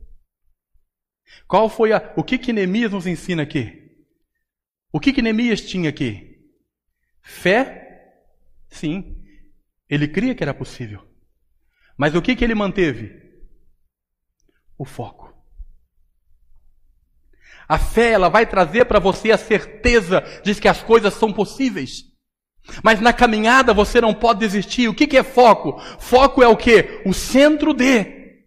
Qual 1.49 1.71
foi 1.71 1.95
a, 1.95 2.13
o 2.15 2.23
que 2.23 2.37
que 2.37 2.53
Neemias 2.53 2.93
nos 2.93 3.07
ensina 3.07 3.43
aqui? 3.43 3.85
O 4.95 5.01
que, 5.01 5.13
que 5.13 5.21
Neemias 5.21 5.61
tinha 5.61 5.91
aqui? 5.91 6.39
Fé? 7.21 8.15
Sim. 8.69 9.25
Ele 9.91 10.07
cria 10.07 10.37
que 10.37 10.43
era 10.45 10.55
possível. 10.55 11.05
Mas 11.99 12.15
o 12.15 12.23
que, 12.23 12.37
que 12.37 12.45
ele 12.45 12.55
manteve? 12.55 13.13
O 14.79 14.85
foco. 14.85 15.35
A 17.67 17.77
fé, 17.77 18.13
ela 18.13 18.29
vai 18.29 18.47
trazer 18.47 18.85
para 18.85 19.01
você 19.01 19.33
a 19.33 19.37
certeza 19.37 20.21
de 20.45 20.55
que 20.55 20.69
as 20.69 20.81
coisas 20.81 21.13
são 21.15 21.33
possíveis. 21.33 22.05
Mas 22.81 23.01
na 23.01 23.13
caminhada 23.13 23.75
você 23.75 24.01
não 24.01 24.15
pode 24.15 24.39
desistir. 24.39 24.87
O 24.87 24.95
que, 24.95 25.09
que 25.09 25.19
é 25.19 25.25
foco? 25.25 25.77
Foco 25.99 26.41
é 26.41 26.47
o 26.47 26.57
que? 26.57 27.03
O 27.05 27.13
centro 27.13 27.75
de. 27.75 28.45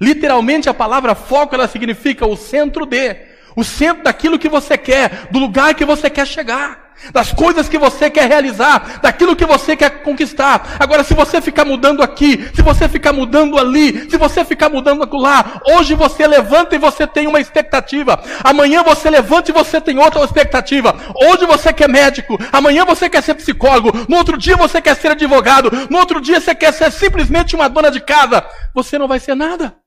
Literalmente 0.00 0.70
a 0.70 0.74
palavra 0.74 1.14
foco 1.14 1.54
ela 1.54 1.68
significa 1.68 2.26
o 2.26 2.38
centro 2.38 2.86
de 2.86 3.31
o 3.56 3.64
centro 3.64 4.04
daquilo 4.04 4.38
que 4.38 4.48
você 4.48 4.76
quer, 4.76 5.28
do 5.30 5.38
lugar 5.38 5.74
que 5.74 5.84
você 5.84 6.08
quer 6.08 6.26
chegar, 6.26 6.82
das 7.10 7.32
coisas 7.32 7.68
que 7.68 7.78
você 7.78 8.08
quer 8.10 8.28
realizar, 8.28 9.00
daquilo 9.02 9.34
que 9.34 9.44
você 9.44 9.74
quer 9.74 10.02
conquistar. 10.02 10.76
Agora, 10.78 11.02
se 11.02 11.14
você 11.14 11.40
ficar 11.40 11.64
mudando 11.64 12.02
aqui, 12.02 12.48
se 12.54 12.62
você 12.62 12.88
ficar 12.88 13.12
mudando 13.12 13.58
ali, 13.58 14.08
se 14.10 14.16
você 14.16 14.44
ficar 14.44 14.68
mudando 14.68 15.02
lá, 15.16 15.60
hoje 15.66 15.94
você 15.94 16.26
levanta 16.26 16.76
e 16.76 16.78
você 16.78 17.06
tem 17.06 17.26
uma 17.26 17.40
expectativa, 17.40 18.22
amanhã 18.44 18.82
você 18.82 19.10
levanta 19.10 19.50
e 19.50 19.54
você 19.54 19.80
tem 19.80 19.98
outra 19.98 20.22
expectativa. 20.24 20.94
Hoje 21.14 21.46
você 21.46 21.72
quer 21.72 21.88
médico, 21.88 22.38
amanhã 22.52 22.84
você 22.84 23.08
quer 23.08 23.22
ser 23.22 23.34
psicólogo, 23.34 23.90
no 24.08 24.16
outro 24.16 24.36
dia 24.36 24.56
você 24.56 24.80
quer 24.80 24.94
ser 24.94 25.12
advogado, 25.12 25.70
no 25.90 25.98
outro 25.98 26.20
dia 26.20 26.40
você 26.40 26.54
quer 26.54 26.72
ser 26.72 26.92
simplesmente 26.92 27.56
uma 27.56 27.68
dona 27.68 27.90
de 27.90 28.00
casa. 28.00 28.44
Você 28.74 28.96
não 28.98 29.08
vai 29.08 29.18
ser 29.18 29.34
nada. 29.34 29.81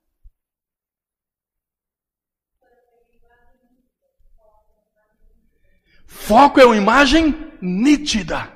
Foco 6.15 6.60
é 6.60 6.65
uma 6.65 6.78
imagem 6.78 7.51
nítida. 7.62 8.51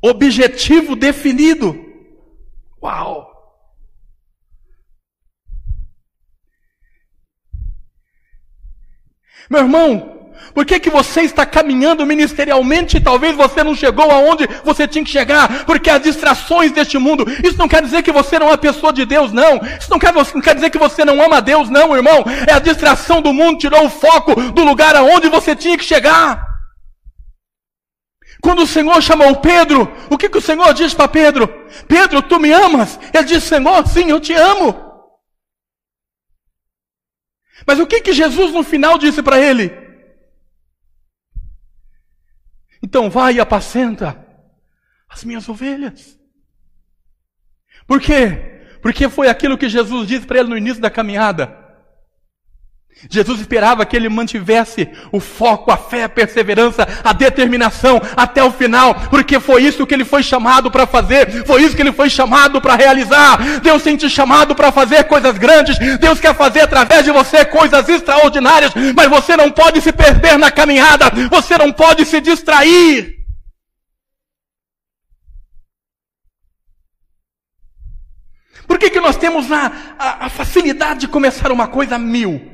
Objetivo 0.00 0.96
definido. 0.96 1.74
Uau! 2.82 3.30
Meu 9.50 9.60
irmão, 9.60 10.21
por 10.54 10.66
que, 10.66 10.78
que 10.78 10.90
você 10.90 11.22
está 11.22 11.46
caminhando 11.46 12.04
ministerialmente 12.04 12.96
e 12.96 13.00
talvez 13.00 13.34
você 13.34 13.64
não 13.64 13.74
chegou 13.74 14.10
aonde 14.10 14.46
você 14.64 14.86
tinha 14.86 15.04
que 15.04 15.10
chegar? 15.10 15.64
Porque 15.64 15.88
as 15.88 16.02
distrações 16.02 16.72
deste 16.72 16.98
mundo, 16.98 17.24
isso 17.42 17.58
não 17.58 17.68
quer 17.68 17.82
dizer 17.82 18.02
que 18.02 18.12
você 18.12 18.38
não 18.38 18.52
é 18.52 18.56
pessoa 18.56 18.92
de 18.92 19.04
Deus, 19.04 19.32
não. 19.32 19.56
Isso 19.78 19.90
não 19.90 19.98
quer, 19.98 20.12
não 20.12 20.40
quer 20.40 20.54
dizer 20.54 20.70
que 20.70 20.78
você 20.78 21.04
não 21.04 21.22
ama 21.22 21.40
Deus, 21.40 21.70
não, 21.70 21.96
irmão. 21.96 22.24
É 22.46 22.52
a 22.52 22.58
distração 22.58 23.22
do 23.22 23.32
mundo 23.32 23.58
tirou 23.58 23.86
o 23.86 23.90
foco 23.90 24.34
do 24.52 24.64
lugar 24.64 24.94
aonde 24.94 25.28
você 25.28 25.56
tinha 25.56 25.78
que 25.78 25.84
chegar. 25.84 26.46
Quando 28.42 28.62
o 28.62 28.66
Senhor 28.66 29.00
chamou 29.00 29.36
Pedro, 29.36 29.90
o 30.10 30.18
que, 30.18 30.28
que 30.28 30.38
o 30.38 30.42
Senhor 30.42 30.74
diz 30.74 30.92
para 30.92 31.08
Pedro? 31.08 31.48
Pedro, 31.86 32.20
tu 32.20 32.40
me 32.40 32.52
amas? 32.52 32.98
Ele 33.14 33.24
diz, 33.24 33.44
Senhor, 33.44 33.86
sim, 33.86 34.10
eu 34.10 34.20
te 34.20 34.34
amo. 34.34 34.92
Mas 37.66 37.78
o 37.78 37.86
que, 37.86 38.00
que 38.00 38.12
Jesus 38.12 38.52
no 38.52 38.62
final 38.62 38.98
disse 38.98 39.22
para 39.22 39.38
ele? 39.38 39.81
Então 42.82 43.08
vai 43.08 43.34
e 43.34 43.40
apacenta 43.40 44.26
as 45.08 45.24
minhas 45.24 45.48
ovelhas. 45.48 46.18
Por 47.86 48.00
quê? 48.00 48.62
Porque 48.82 49.08
foi 49.08 49.28
aquilo 49.28 49.56
que 49.56 49.68
Jesus 49.68 50.08
disse 50.08 50.26
para 50.26 50.40
ele 50.40 50.48
no 50.48 50.56
início 50.56 50.82
da 50.82 50.90
caminhada. 50.90 51.61
Jesus 53.10 53.40
esperava 53.40 53.84
que 53.84 53.96
ele 53.96 54.08
mantivesse 54.08 54.88
o 55.10 55.18
foco, 55.18 55.72
a 55.72 55.76
fé, 55.76 56.04
a 56.04 56.08
perseverança, 56.08 56.86
a 57.02 57.12
determinação 57.12 58.00
até 58.16 58.42
o 58.42 58.52
final, 58.52 58.94
porque 59.10 59.40
foi 59.40 59.64
isso 59.64 59.86
que 59.86 59.94
ele 59.94 60.04
foi 60.04 60.22
chamado 60.22 60.70
para 60.70 60.86
fazer, 60.86 61.44
foi 61.44 61.62
isso 61.62 61.74
que 61.74 61.82
ele 61.82 61.92
foi 61.92 62.08
chamado 62.08 62.60
para 62.60 62.76
realizar. 62.76 63.60
Deus 63.60 63.82
tem 63.82 63.96
te 63.96 64.08
chamado 64.08 64.54
para 64.54 64.70
fazer 64.70 65.04
coisas 65.04 65.36
grandes, 65.36 65.78
Deus 65.98 66.20
quer 66.20 66.34
fazer 66.34 66.60
através 66.60 67.04
de 67.04 67.10
você 67.10 67.44
coisas 67.44 67.88
extraordinárias, 67.88 68.72
mas 68.94 69.08
você 69.08 69.36
não 69.36 69.50
pode 69.50 69.80
se 69.80 69.92
perder 69.92 70.38
na 70.38 70.50
caminhada, 70.50 71.10
você 71.30 71.58
não 71.58 71.72
pode 71.72 72.04
se 72.04 72.20
distrair. 72.20 73.16
Por 78.66 78.78
que, 78.78 78.90
que 78.90 79.00
nós 79.00 79.16
temos 79.16 79.50
a, 79.50 79.72
a, 79.98 80.26
a 80.26 80.28
facilidade 80.30 81.00
de 81.00 81.08
começar 81.08 81.50
uma 81.50 81.66
coisa 81.66 81.98
mil? 81.98 82.51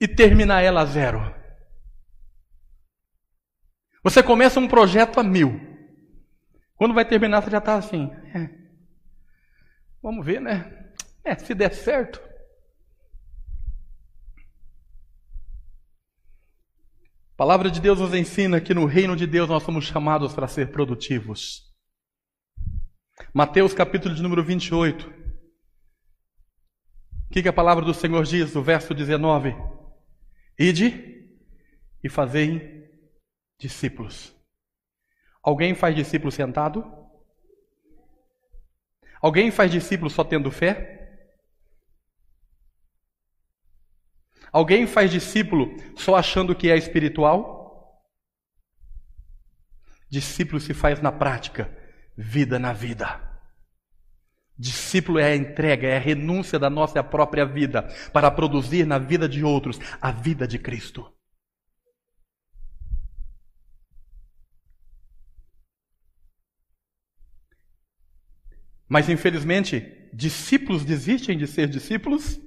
E 0.00 0.06
terminar 0.06 0.62
ela 0.62 0.82
a 0.82 0.84
zero. 0.84 1.34
Você 4.02 4.22
começa 4.22 4.60
um 4.60 4.68
projeto 4.68 5.18
a 5.18 5.22
mil. 5.22 5.60
Quando 6.76 6.94
vai 6.94 7.04
terminar, 7.04 7.42
você 7.42 7.50
já 7.50 7.58
está 7.58 7.74
assim. 7.74 8.10
É. 8.34 8.48
Vamos 10.00 10.24
ver, 10.24 10.40
né? 10.40 10.92
É, 11.24 11.36
se 11.36 11.52
der 11.54 11.74
certo. 11.74 12.20
A 17.32 17.36
palavra 17.36 17.70
de 17.70 17.80
Deus 17.80 18.00
nos 18.00 18.14
ensina 18.14 18.60
que 18.60 18.74
no 18.74 18.86
reino 18.86 19.14
de 19.14 19.26
Deus 19.26 19.48
nós 19.48 19.62
somos 19.62 19.84
chamados 19.84 20.32
para 20.32 20.48
ser 20.48 20.70
produtivos. 20.70 21.68
Mateus 23.34 23.74
capítulo 23.74 24.14
de 24.14 24.22
número 24.22 24.42
28. 24.42 25.08
O 27.28 27.30
que, 27.30 27.42
que 27.42 27.48
a 27.48 27.52
palavra 27.52 27.84
do 27.84 27.92
Senhor 27.92 28.24
diz 28.24 28.54
no 28.54 28.62
verso 28.62 28.94
19? 28.94 29.54
Ide 30.58 31.38
e 32.02 32.08
fazei 32.08 32.90
discípulos. 33.58 34.34
Alguém 35.42 35.74
faz 35.74 35.94
discípulo 35.94 36.32
sentado? 36.32 36.84
Alguém 39.20 39.50
faz 39.50 39.70
discípulo 39.70 40.10
só 40.10 40.24
tendo 40.24 40.50
fé? 40.50 40.98
Alguém 44.50 44.86
faz 44.86 45.10
discípulo 45.10 45.76
só 45.96 46.16
achando 46.16 46.56
que 46.56 46.70
é 46.70 46.76
espiritual? 46.76 48.02
Discípulo 50.10 50.58
se 50.58 50.72
faz 50.72 51.00
na 51.00 51.12
prática, 51.12 51.70
vida 52.16 52.58
na 52.58 52.72
vida. 52.72 53.27
Discípulo 54.58 55.20
é 55.20 55.32
a 55.32 55.36
entrega, 55.36 55.86
é 55.86 55.96
a 55.96 56.00
renúncia 56.00 56.58
da 56.58 56.68
nossa 56.68 57.04
própria 57.04 57.46
vida 57.46 57.82
para 58.12 58.28
produzir 58.28 58.84
na 58.84 58.98
vida 58.98 59.28
de 59.28 59.44
outros 59.44 59.78
a 60.00 60.10
vida 60.10 60.48
de 60.48 60.58
Cristo. 60.58 61.14
Mas 68.88 69.08
infelizmente, 69.08 70.08
discípulos 70.12 70.84
desistem 70.84 71.38
de 71.38 71.46
ser 71.46 71.68
discípulos 71.68 72.40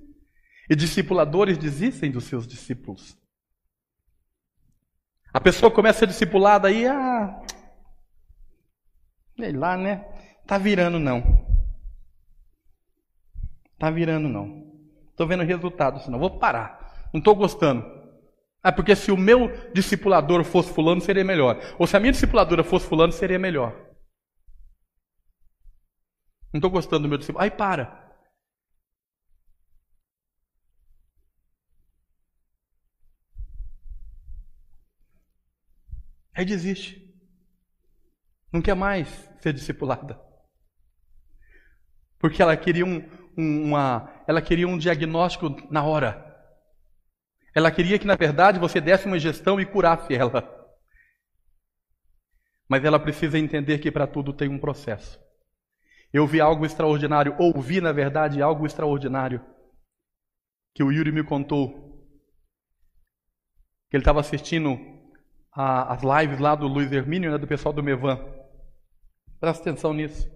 e 0.69 0.75
discipuladores 0.75 1.57
desistem 1.57 2.11
dos 2.11 2.25
seus 2.25 2.45
discípulos. 2.45 3.15
A 5.33 5.39
pessoa 5.39 5.71
começa 5.71 5.97
a 5.97 5.99
ser 5.99 6.07
discipulada 6.07 6.67
aí, 6.67 6.85
ah, 6.87 7.41
sei 9.37 9.53
lá, 9.53 9.77
né? 9.77 10.03
Tá 10.45 10.57
virando 10.57 10.99
não. 10.99 11.50
Tá 13.81 13.89
virando 13.89 14.29
não. 14.29 14.63
Estou 15.09 15.27
vendo 15.27 15.41
resultado, 15.43 15.99
senão 16.03 16.19
vou 16.19 16.37
parar. 16.37 17.09
Não 17.11 17.17
estou 17.17 17.33
gostando. 17.33 17.83
Ah, 18.61 18.71
porque 18.71 18.95
se 18.95 19.11
o 19.11 19.17
meu 19.17 19.49
discipulador 19.73 20.43
fosse 20.43 20.71
fulano, 20.71 21.01
seria 21.01 21.23
melhor. 21.23 21.59
Ou 21.79 21.87
se 21.87 21.97
a 21.97 21.99
minha 21.99 22.11
discipuladora 22.11 22.63
fosse 22.63 22.85
fulano, 22.87 23.11
seria 23.11 23.39
melhor. 23.39 23.71
Não 26.53 26.59
estou 26.59 26.69
gostando 26.69 27.03
do 27.03 27.09
meu 27.09 27.17
discípulo. 27.17 27.43
Aí 27.43 27.49
para. 27.49 28.13
Aí 36.35 36.45
desiste. 36.45 37.01
não 38.53 38.61
quer 38.61 38.75
mais 38.75 39.07
ser 39.41 39.53
discipulada. 39.53 40.21
Porque 42.19 42.39
ela 42.43 42.55
queria 42.55 42.85
um, 42.85 43.20
uma, 43.41 44.23
ela 44.27 44.41
queria 44.41 44.67
um 44.67 44.77
diagnóstico 44.77 45.55
na 45.69 45.83
hora. 45.83 46.31
Ela 47.53 47.71
queria 47.71 47.99
que, 47.99 48.07
na 48.07 48.15
verdade, 48.15 48.59
você 48.59 48.79
desse 48.79 49.05
uma 49.05 49.17
ingestão 49.17 49.59
e 49.59 49.65
curasse 49.65 50.13
ela. 50.13 50.49
Mas 52.69 52.83
ela 52.85 52.99
precisa 52.99 53.37
entender 53.37 53.79
que 53.79 53.91
para 53.91 54.07
tudo 54.07 54.31
tem 54.31 54.47
um 54.47 54.59
processo. 54.59 55.19
Eu 56.13 56.25
vi 56.25 56.39
algo 56.39 56.65
extraordinário, 56.65 57.35
ouvi, 57.37 57.81
na 57.81 57.91
verdade, 57.91 58.41
algo 58.41 58.65
extraordinário 58.65 59.43
que 60.73 60.83
o 60.83 60.91
Yuri 60.91 61.11
me 61.11 61.23
contou. 61.23 62.07
Que 63.89 63.97
ele 63.97 64.01
estava 64.01 64.21
assistindo 64.21 64.79
a, 65.51 65.93
as 65.93 66.01
lives 66.01 66.39
lá 66.39 66.55
do 66.55 66.67
Luiz 66.67 66.91
Hermínio, 66.91 67.31
né, 67.31 67.37
do 67.37 67.47
pessoal 67.47 67.73
do 67.73 67.83
Mevan. 67.83 68.17
Presta 69.39 69.69
atenção 69.69 69.93
nisso. 69.93 70.29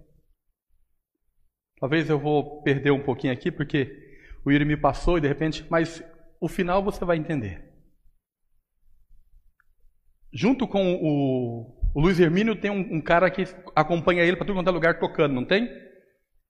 Talvez 1.78 2.08
eu 2.08 2.18
vou 2.18 2.62
perder 2.62 2.90
um 2.90 3.02
pouquinho 3.02 3.32
aqui, 3.32 3.50
porque 3.50 4.20
o 4.44 4.50
Yuri 4.50 4.64
me 4.64 4.76
passou 4.76 5.18
e 5.18 5.20
de 5.20 5.28
repente, 5.28 5.66
mas 5.68 6.02
o 6.40 6.48
final 6.48 6.82
você 6.82 7.04
vai 7.04 7.16
entender. 7.16 7.62
Junto 10.32 10.66
com 10.66 10.94
o, 10.94 11.92
o 11.94 12.00
Luiz 12.00 12.18
Hermínio 12.20 12.60
tem 12.60 12.70
um, 12.70 12.96
um 12.96 13.00
cara 13.00 13.30
que 13.30 13.44
acompanha 13.74 14.22
ele 14.22 14.36
para 14.36 14.46
tudo 14.46 14.56
quanto 14.56 14.68
é 14.68 14.72
lugar 14.72 14.98
tocando, 14.98 15.34
não 15.34 15.44
tem? 15.44 15.68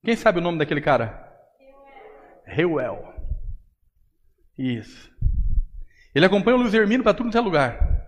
Quem 0.05 0.17
sabe 0.17 0.39
o 0.39 0.43
nome 0.43 0.59
daquele 0.59 0.81
cara? 0.81 1.25
Reuel. 2.45 3.13
Isso. 4.57 5.11
Ele 6.15 6.25
acompanha 6.25 6.57
o 6.57 6.61
Luiz 6.61 6.73
Hermínio 6.73 7.03
para 7.03 7.13
tudo 7.15 7.27
quanto 7.27 7.39
é 7.39 7.41
lugar, 7.41 8.07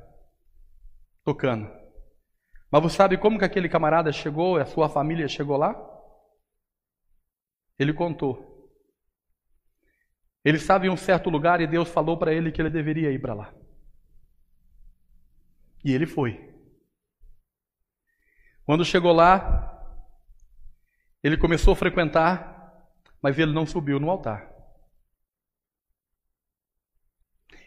tocando. 1.24 1.70
Mas 2.70 2.83
você 2.83 2.96
sabe 2.96 3.16
como 3.18 3.38
que 3.38 3.44
aquele 3.44 3.68
camarada 3.68 4.12
chegou, 4.12 4.57
a 4.57 4.64
sua 4.64 4.88
família 4.88 5.28
chegou 5.28 5.57
lá? 5.57 5.74
Ele 7.79 7.93
contou. 7.93 8.49
Ele 10.45 10.57
estava 10.57 10.87
em 10.87 10.91
um 10.91 10.97
certo 10.97 11.31
lugar 11.31 11.61
e 11.61 11.67
Deus 11.67 11.88
falou 11.88 12.17
para 12.17 12.33
ele 12.33 12.51
que 12.51 12.61
ele 12.61 12.71
deveria 12.71 13.11
ir 13.11 13.21
para 13.21 13.35
lá. 13.35 13.55
E 15.85 15.93
ele 15.93 16.07
foi. 16.07 16.49
Quando 18.64 18.85
chegou 18.85 19.12
lá, 19.12 19.79
ele 21.23 21.37
começou 21.37 21.73
a 21.73 21.77
frequentar, 21.77 22.88
mas 23.23 23.38
ele 23.38 23.53
não 23.53 23.67
subiu 23.67 23.99
no 23.99 24.11
altar. 24.11 24.49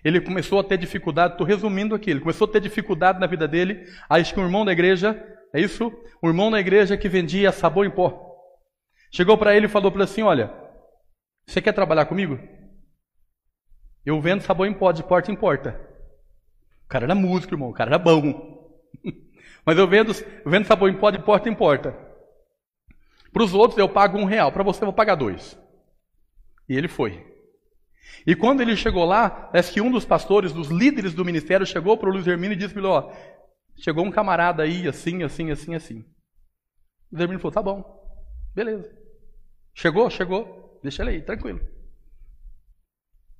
Ele 0.04 0.20
começou 0.20 0.60
a 0.60 0.64
ter 0.64 0.78
dificuldade, 0.78 1.34
estou 1.34 1.46
resumindo 1.46 1.94
aqui, 1.94 2.10
ele 2.10 2.20
começou 2.20 2.48
a 2.48 2.52
ter 2.52 2.60
dificuldade 2.60 3.20
na 3.20 3.28
vida 3.28 3.48
dele. 3.48 3.86
Acho 4.10 4.34
que 4.34 4.40
um 4.40 4.44
irmão 4.44 4.66
da 4.66 4.72
igreja, 4.72 5.16
é 5.54 5.62
isso? 5.62 5.92
Um 6.24 6.28
irmão 6.30 6.50
da 6.50 6.60
igreja 6.60 6.98
que 6.98 7.08
vendia 7.08 7.52
sabão 7.52 7.86
em 7.86 7.92
pó. 7.92 8.31
Chegou 9.12 9.38
para 9.38 9.56
ele 9.56 9.66
e 9.66 9.70
falou 9.70 9.92
para 9.92 10.06
assim: 10.06 10.22
Olha, 10.22 10.54
você 11.46 11.62
quer 11.62 11.74
trabalhar 11.74 12.06
comigo? 12.06 12.40
Eu 14.06 14.20
vendo 14.22 14.42
sabão 14.42 14.66
em 14.66 14.74
pó, 14.74 14.92
de 14.92 15.04
porta 15.04 15.32
em 15.32 15.36
porta. 15.36 15.80
O 16.86 16.88
cara 16.88 17.06
era 17.06 17.14
músico, 17.14 17.54
irmão, 17.54 17.70
o 17.70 17.74
cara 17.74 17.92
era 17.92 18.00
bom. 18.00 18.82
Mas 19.66 19.78
eu 19.78 19.88
vendo, 19.88 20.12
vendo 20.46 20.66
sabão 20.66 20.88
em 20.90 20.98
pó 20.98 21.12
de 21.12 21.20
porta 21.20 21.50
em 21.50 21.54
porta. 21.54 21.96
Para 23.32 23.44
os 23.44 23.54
outros 23.54 23.78
eu 23.78 23.88
pago 23.88 24.18
um 24.18 24.26
real, 24.26 24.52
para 24.52 24.64
você 24.64 24.82
eu 24.82 24.88
vou 24.88 24.94
pagar 24.94 25.16
dois. 25.16 25.58
E 26.68 26.76
ele 26.76 26.88
foi. 26.88 27.26
E 28.26 28.36
quando 28.36 28.62
ele 28.62 28.76
chegou 28.76 29.06
lá, 29.06 29.30
parece 29.30 29.72
que 29.72 29.82
um 29.82 29.92
dos 29.92 30.06
pastores, 30.06 30.54
dos 30.54 30.68
líderes 30.68 31.14
do 31.14 31.26
ministério, 31.26 31.66
chegou 31.66 31.98
para 31.98 32.10
o 32.10 32.14
Luiz 32.14 32.28
Hermínio 32.28 32.56
e 32.56 32.58
disse 32.58 32.74
para 32.74 32.82
ele: 32.82 32.92
Ó, 32.92 33.14
chegou 33.78 34.06
um 34.06 34.12
camarada 34.12 34.64
aí, 34.64 34.88
assim, 34.88 35.24
assim, 35.24 35.52
assim, 35.52 35.76
assim. 35.76 36.00
O 36.00 37.14
Luiz 37.14 37.22
Hermínio 37.22 37.40
falou: 37.40 37.54
Tá 37.54 37.62
bom, 37.62 37.84
beleza. 38.54 39.01
Chegou, 39.74 40.10
chegou, 40.10 40.80
deixa 40.84 41.04
ele 41.04 41.12
aí, 41.12 41.22
tranquilo. 41.22 41.60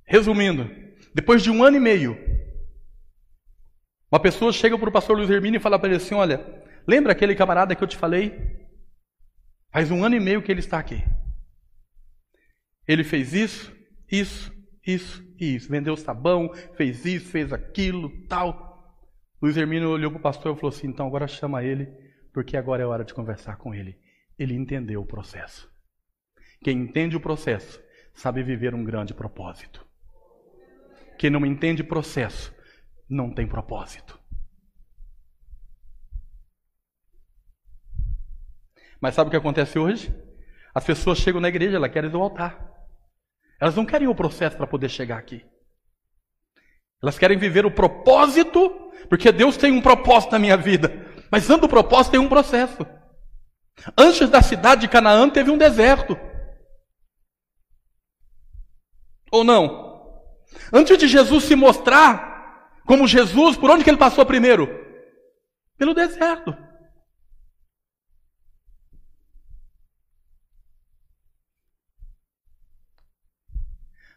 Resumindo, 0.04 0.68
depois 1.14 1.42
de 1.42 1.50
um 1.50 1.62
ano 1.62 1.76
e 1.76 1.80
meio, 1.80 2.16
uma 4.10 4.20
pessoa 4.20 4.52
chega 4.52 4.78
para 4.78 4.88
o 4.88 4.92
pastor 4.92 5.16
Luiz 5.16 5.30
Hermínio 5.30 5.58
e 5.58 5.62
fala 5.62 5.78
para 5.78 5.88
ele 5.88 5.96
assim: 5.96 6.14
Olha, 6.14 6.62
lembra 6.86 7.12
aquele 7.12 7.34
camarada 7.34 7.74
que 7.74 7.82
eu 7.82 7.88
te 7.88 7.96
falei? 7.96 8.60
Faz 9.70 9.90
um 9.90 10.04
ano 10.04 10.14
e 10.14 10.20
meio 10.20 10.42
que 10.42 10.52
ele 10.52 10.60
está 10.60 10.78
aqui. 10.78 11.02
Ele 12.86 13.02
fez 13.04 13.32
isso, 13.32 13.74
isso, 14.10 14.52
isso 14.86 15.24
e 15.40 15.54
isso. 15.56 15.70
Vendeu 15.70 15.96
sabão, 15.96 16.52
fez 16.76 17.06
isso, 17.06 17.30
fez 17.30 17.54
aquilo, 17.54 18.10
tal. 18.26 18.70
Luiz 19.40 19.56
Hermínio 19.56 19.88
olhou 19.88 20.10
para 20.10 20.18
o 20.18 20.22
pastor 20.22 20.54
e 20.54 20.60
falou 20.60 20.76
assim: 20.76 20.88
então 20.88 21.06
agora 21.06 21.26
chama 21.26 21.64
ele, 21.64 21.86
porque 22.34 22.54
agora 22.54 22.82
é 22.82 22.86
hora 22.86 23.04
de 23.04 23.14
conversar 23.14 23.56
com 23.56 23.74
ele. 23.74 23.98
Ele 24.38 24.54
entendeu 24.54 25.00
o 25.00 25.06
processo. 25.06 25.71
Quem 26.62 26.78
entende 26.78 27.16
o 27.16 27.20
processo 27.20 27.80
sabe 28.14 28.42
viver 28.42 28.74
um 28.74 28.84
grande 28.84 29.12
propósito. 29.12 29.84
Quem 31.18 31.30
não 31.30 31.44
entende 31.44 31.82
processo 31.82 32.54
não 33.08 33.32
tem 33.32 33.46
propósito. 33.46 34.18
Mas 39.00 39.14
sabe 39.14 39.28
o 39.28 39.30
que 39.30 39.36
acontece 39.36 39.78
hoje? 39.78 40.14
As 40.74 40.84
pessoas 40.84 41.18
chegam 41.18 41.40
na 41.40 41.48
igreja, 41.48 41.76
elas 41.76 41.90
querem 41.90 42.10
ao 42.12 42.22
altar. 42.22 42.72
Elas 43.60 43.74
não 43.74 43.84
querem 43.84 44.08
o 44.08 44.14
processo 44.14 44.56
para 44.56 44.66
poder 44.66 44.88
chegar 44.88 45.18
aqui. 45.18 45.44
Elas 47.02 47.18
querem 47.18 47.36
viver 47.36 47.66
o 47.66 47.70
propósito, 47.70 48.70
porque 49.08 49.32
Deus 49.32 49.56
tem 49.56 49.72
um 49.72 49.82
propósito 49.82 50.32
na 50.32 50.38
minha 50.38 50.56
vida. 50.56 50.88
Mas 51.30 51.50
antes 51.50 51.62
do 51.62 51.68
propósito 51.68 52.12
tem 52.12 52.20
um 52.20 52.28
processo. 52.28 52.86
Antes 53.98 54.30
da 54.30 54.40
cidade 54.40 54.82
de 54.82 54.88
Canaã 54.88 55.28
teve 55.28 55.50
um 55.50 55.58
deserto. 55.58 56.16
Ou 59.32 59.42
não? 59.42 59.90
Antes 60.70 60.98
de 60.98 61.08
Jesus 61.08 61.44
se 61.44 61.56
mostrar 61.56 62.78
como 62.84 63.08
Jesus, 63.08 63.56
por 63.56 63.70
onde 63.70 63.82
que 63.82 63.88
ele 63.90 63.96
passou 63.96 64.26
primeiro? 64.26 64.68
Pelo 65.78 65.94
deserto. 65.94 66.54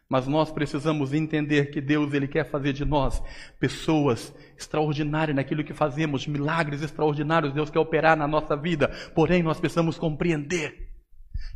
Mas 0.08 0.26
nós 0.28 0.52
precisamos 0.52 1.12
entender 1.12 1.70
que 1.70 1.80
Deus 1.80 2.12
ele 2.12 2.28
quer 2.28 2.48
fazer 2.48 2.72
de 2.72 2.84
nós 2.84 3.20
pessoas 3.58 4.32
extraordinárias 4.56 5.34
naquilo 5.34 5.64
que 5.64 5.74
fazemos, 5.74 6.26
milagres 6.26 6.82
extraordinários 6.82 7.52
Deus 7.52 7.70
quer 7.70 7.80
operar 7.80 8.16
na 8.16 8.28
nossa 8.28 8.56
vida. 8.56 8.88
Porém, 9.14 9.42
nós 9.42 9.58
precisamos 9.58 9.98
compreender 9.98 10.95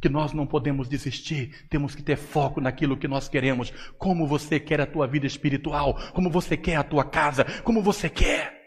que 0.01 0.09
nós 0.09 0.33
não 0.33 0.47
podemos 0.47 0.89
desistir, 0.89 1.67
temos 1.69 1.95
que 1.95 2.03
ter 2.03 2.17
foco 2.17 2.61
naquilo 2.61 2.97
que 2.97 3.09
nós 3.09 3.29
queremos. 3.29 3.71
Como 3.99 4.27
você 4.27 4.59
quer 4.59 4.81
a 4.81 4.87
tua 4.87 5.07
vida 5.07 5.27
espiritual, 5.27 5.95
como 6.13 6.31
você 6.31 6.57
quer 6.57 6.77
a 6.77 6.85
tua 6.85 7.05
casa, 7.05 7.45
como 7.63 7.83
você 7.83 8.09
quer. 8.09 8.59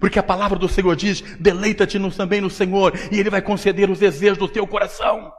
Porque 0.00 0.18
a 0.18 0.22
palavra 0.22 0.58
do 0.58 0.68
Senhor 0.68 0.96
diz: 0.96 1.20
deleita-te 1.36 1.98
também 2.16 2.40
no 2.40 2.50
Senhor, 2.50 2.92
e 3.12 3.18
Ele 3.18 3.30
vai 3.30 3.40
conceder 3.40 3.88
os 3.88 4.00
desejos 4.00 4.38
do 4.38 4.48
teu 4.48 4.66
coração. 4.66 5.32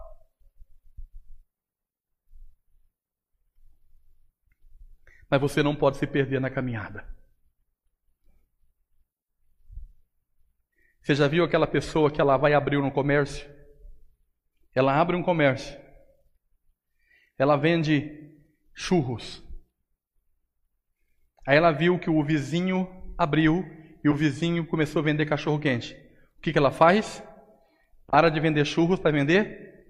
Mas 5.30 5.42
você 5.42 5.62
não 5.62 5.76
pode 5.76 5.98
se 5.98 6.08
perder 6.08 6.40
na 6.40 6.50
caminhada. 6.50 7.06
Você 11.08 11.15
já 11.15 11.26
viu 11.26 11.46
aquela 11.46 11.65
pessoa 11.65 12.12
que 12.12 12.20
ela 12.20 12.36
vai 12.36 12.54
abrir 12.54 12.76
um 12.76 12.89
comércio? 12.89 13.50
Ela 14.76 15.00
abre 15.00 15.15
um 15.15 15.24
comércio. 15.24 15.79
Ela 17.40 17.56
vende 17.56 18.36
churros. 18.75 19.42
Aí 21.48 21.56
ela 21.56 21.71
viu 21.71 21.98
que 21.98 22.10
o 22.10 22.21
vizinho 22.25 22.90
abriu 23.17 23.63
e 24.04 24.10
o 24.10 24.15
vizinho 24.15 24.67
começou 24.67 25.00
a 25.00 25.06
vender 25.06 25.25
cachorro 25.25 25.58
quente. 25.58 25.94
O 26.40 26.42
que, 26.42 26.52
que 26.52 26.58
ela 26.58 26.71
faz? 26.71 27.23
Para 28.06 28.27
de 28.27 28.42
vender 28.42 28.65
churros 28.65 29.00
para 29.00 29.12
vender 29.12 29.86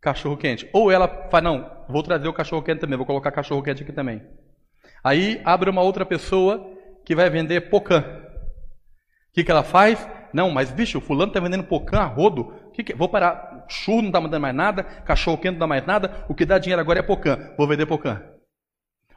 cachorro 0.00 0.38
quente. 0.38 0.66
Ou 0.72 0.90
ela 0.90 1.28
fala, 1.30 1.42
não, 1.42 1.84
vou 1.86 2.02
trazer 2.02 2.28
o 2.28 2.32
cachorro 2.32 2.62
quente 2.62 2.80
também, 2.80 2.96
vou 2.96 3.04
colocar 3.04 3.30
cachorro 3.30 3.62
quente 3.62 3.82
aqui 3.82 3.92
também. 3.92 4.26
Aí 5.04 5.38
abre 5.44 5.68
uma 5.68 5.82
outra 5.82 6.06
pessoa 6.06 6.66
que 7.04 7.14
vai 7.14 7.28
vender 7.28 7.68
pocã. 7.68 8.00
O 8.00 9.34
que, 9.34 9.44
que 9.44 9.50
ela 9.50 9.62
faz? 9.62 10.08
Não, 10.32 10.50
mas 10.50 10.70
bicho, 10.70 10.98
o 10.98 11.00
fulano 11.00 11.30
está 11.30 11.40
vendendo 11.40 11.64
pocã 11.64 11.98
a 11.98 12.04
rodo. 12.04 12.70
Que 12.72 12.82
que, 12.82 12.94
vou 12.94 13.08
parar. 13.08 13.66
Churro 13.68 14.02
não 14.02 14.08
está 14.08 14.20
mandando 14.20 14.40
mais 14.40 14.54
nada, 14.54 14.82
cachorro 14.82 15.38
quente 15.38 15.52
não 15.52 15.60
dá 15.60 15.66
mais 15.66 15.86
nada. 15.86 16.24
O 16.28 16.34
que 16.34 16.46
dá 16.46 16.58
dinheiro 16.58 16.80
agora 16.80 17.00
é 17.00 17.02
pocã. 17.02 17.54
Vou 17.56 17.68
vender 17.68 17.86
pocã. 17.86 18.22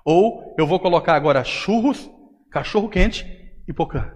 Ou 0.03 0.55
eu 0.57 0.67
vou 0.67 0.79
colocar 0.79 1.15
agora 1.15 1.43
churros, 1.43 2.09
cachorro 2.51 2.89
quente 2.89 3.25
e 3.67 3.73
pocã. 3.73 4.13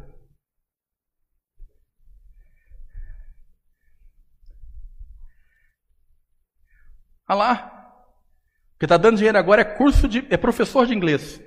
Olha 7.27 7.37
lá. 7.37 7.75
O 8.75 8.79
que 8.79 8.85
está 8.85 8.97
dando 8.97 9.17
dinheiro 9.17 9.37
agora 9.37 9.61
é 9.61 9.65
curso 9.65 10.07
de. 10.07 10.25
é 10.29 10.37
professor 10.37 10.85
de 10.85 10.93
inglês. 10.93 11.41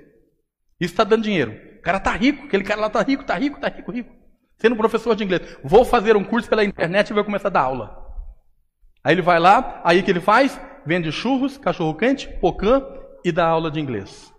Isso 0.79 0.93
está 0.93 1.03
dando 1.03 1.23
dinheiro. 1.23 1.51
O 1.79 1.81
cara 1.81 1.97
está 1.97 2.11
rico, 2.11 2.45
aquele 2.45 2.63
cara 2.63 2.81
lá 2.81 2.87
está 2.87 3.01
rico, 3.01 3.21
está 3.21 3.35
rico, 3.35 3.55
está 3.55 3.67
rico, 3.69 3.91
rico. 3.91 4.22
Sendo 4.63 4.77
professor 4.77 5.13
de 5.13 5.25
inglês, 5.25 5.57
vou 5.61 5.83
fazer 5.83 6.15
um 6.15 6.23
curso 6.23 6.47
pela 6.47 6.63
internet 6.63 7.09
e 7.09 7.13
vou 7.13 7.25
começar 7.25 7.49
a 7.49 7.51
dar 7.51 7.63
aula. 7.63 8.01
Aí 9.03 9.13
ele 9.13 9.21
vai 9.21 9.37
lá, 9.37 9.81
aí 9.83 9.99
o 9.99 10.05
que 10.05 10.09
ele 10.09 10.21
faz? 10.21 10.57
Vende 10.85 11.11
churros, 11.11 11.57
cachorro 11.57 11.97
quente, 11.97 12.29
pocã 12.39 12.81
e 13.25 13.31
dá 13.33 13.45
aula 13.45 13.69
de 13.69 13.81
inglês. 13.81 14.33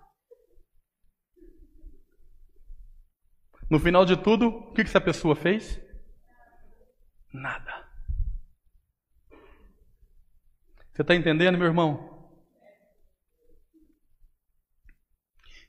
No 3.68 3.78
final 3.78 4.06
de 4.06 4.16
tudo, 4.16 4.48
o 4.48 4.72
que 4.72 4.80
essa 4.80 4.98
pessoa 4.98 5.36
fez? 5.36 5.78
Nada. 7.30 7.86
Você 10.94 11.02
está 11.02 11.14
entendendo, 11.14 11.58
meu 11.58 11.66
irmão? 11.66 12.32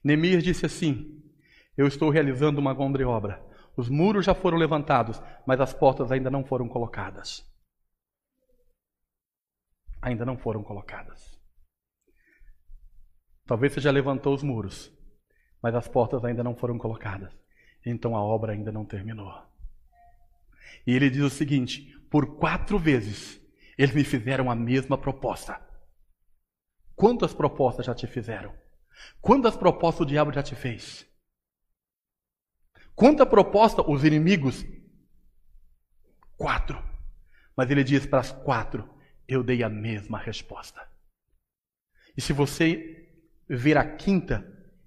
Neemias 0.02 0.42
disse 0.42 0.66
assim: 0.66 1.22
Eu 1.76 1.88
estou 1.88 2.10
realizando 2.10 2.62
uma 2.62 2.74
grande 2.74 3.04
obra. 3.04 3.54
Os 3.78 3.90
muros 3.90 4.26
já 4.26 4.34
foram 4.34 4.58
levantados, 4.58 5.22
mas 5.46 5.60
as 5.60 5.74
portas 5.74 6.12
ainda 6.12 6.30
não 6.30 6.44
foram 6.44 6.68
colocadas. 6.68 7.46
Ainda 10.02 10.26
não 10.26 10.38
foram 10.38 10.64
colocadas. 10.64 11.40
Talvez 13.46 13.74
você 13.74 13.82
já 13.82 13.92
levantou 13.92 14.34
os 14.34 14.42
muros, 14.42 14.92
mas 15.62 15.76
as 15.76 15.88
portas 15.88 16.24
ainda 16.24 16.44
não 16.44 16.56
foram 16.56 16.78
colocadas. 16.78 17.32
Então 17.86 18.16
a 18.16 18.24
obra 18.24 18.54
ainda 18.54 18.72
não 18.72 18.86
terminou. 18.86 19.32
E 20.88 20.94
ele 20.94 21.10
diz 21.10 21.24
o 21.24 21.30
seguinte: 21.30 21.98
por 22.10 22.38
quatro 22.38 22.80
vezes 22.80 23.42
eles 23.78 23.94
me 23.94 24.04
fizeram 24.04 24.50
a 24.50 24.56
mesma 24.56 24.98
proposta. 24.98 25.60
Quantas 26.96 27.34
propostas 27.34 27.86
já 27.86 27.94
te 27.94 28.08
fizeram? 28.08 28.56
Quantas 29.22 29.58
propostas 29.58 30.06
o 30.06 30.10
diabo 30.10 30.32
já 30.32 30.42
te 30.42 30.56
fez? 30.56 31.06
Quanta 32.96 33.26
proposta 33.26 33.82
os 33.82 34.04
inimigos? 34.04 34.66
Quatro. 36.38 36.82
Mas 37.56 37.70
ele 37.70 37.84
diz 37.84 38.06
para 38.06 38.20
as 38.20 38.32
quatro: 38.32 38.90
eu 39.28 39.44
dei 39.44 39.64
a 39.64 39.70
mesma 39.70 40.18
resposta. 40.18 40.82
E 42.16 42.22
se 42.22 42.32
você 42.32 43.10
ver 43.48 43.78
a 43.78 43.86
quinta, 43.86 44.46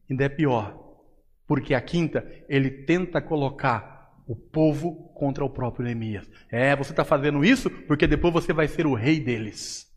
ainda 0.09 0.25
é 0.25 0.29
pior. 0.29 0.87
Porque 1.47 1.75
a 1.75 1.81
quinta, 1.81 2.27
ele 2.49 2.71
tenta 2.71 3.23
colocar 3.23 3.99
o 4.27 4.37
povo 4.37 5.11
contra 5.15 5.45
o 5.45 5.51
próprio 5.51 5.85
Neemias. 5.85 6.31
É, 6.51 6.77
você 6.77 6.93
está 6.93 7.05
fazendo 7.05 7.45
isso 7.45 7.71
porque 7.71 8.07
depois 8.07 8.33
você 8.33 8.53
vai 8.53 8.69
ser 8.69 8.87
o 8.87 8.95
rei 8.95 9.19
deles. 9.19 9.88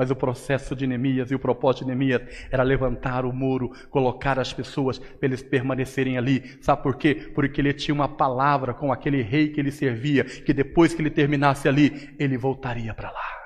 Mas 0.00 0.10
o 0.10 0.16
processo 0.16 0.74
de 0.74 0.86
Neemias 0.86 1.30
e 1.30 1.34
o 1.34 1.38
propósito 1.38 1.84
de 1.84 1.88
Neemias 1.88 2.22
era 2.50 2.62
levantar 2.62 3.26
o 3.26 3.32
muro, 3.34 3.70
colocar 3.90 4.38
as 4.38 4.50
pessoas 4.50 4.98
para 4.98 5.28
eles 5.28 5.42
permanecerem 5.42 6.16
ali. 6.16 6.56
Sabe 6.62 6.82
por 6.82 6.96
quê? 6.96 7.30
Porque 7.34 7.60
ele 7.60 7.74
tinha 7.74 7.94
uma 7.94 8.08
palavra 8.08 8.72
com 8.72 8.90
aquele 8.90 9.20
rei 9.20 9.50
que 9.50 9.60
ele 9.60 9.70
servia, 9.70 10.24
que 10.24 10.54
depois 10.54 10.94
que 10.94 11.02
ele 11.02 11.10
terminasse 11.10 11.68
ali, 11.68 12.08
ele 12.18 12.38
voltaria 12.38 12.94
para 12.94 13.10
lá. 13.10 13.39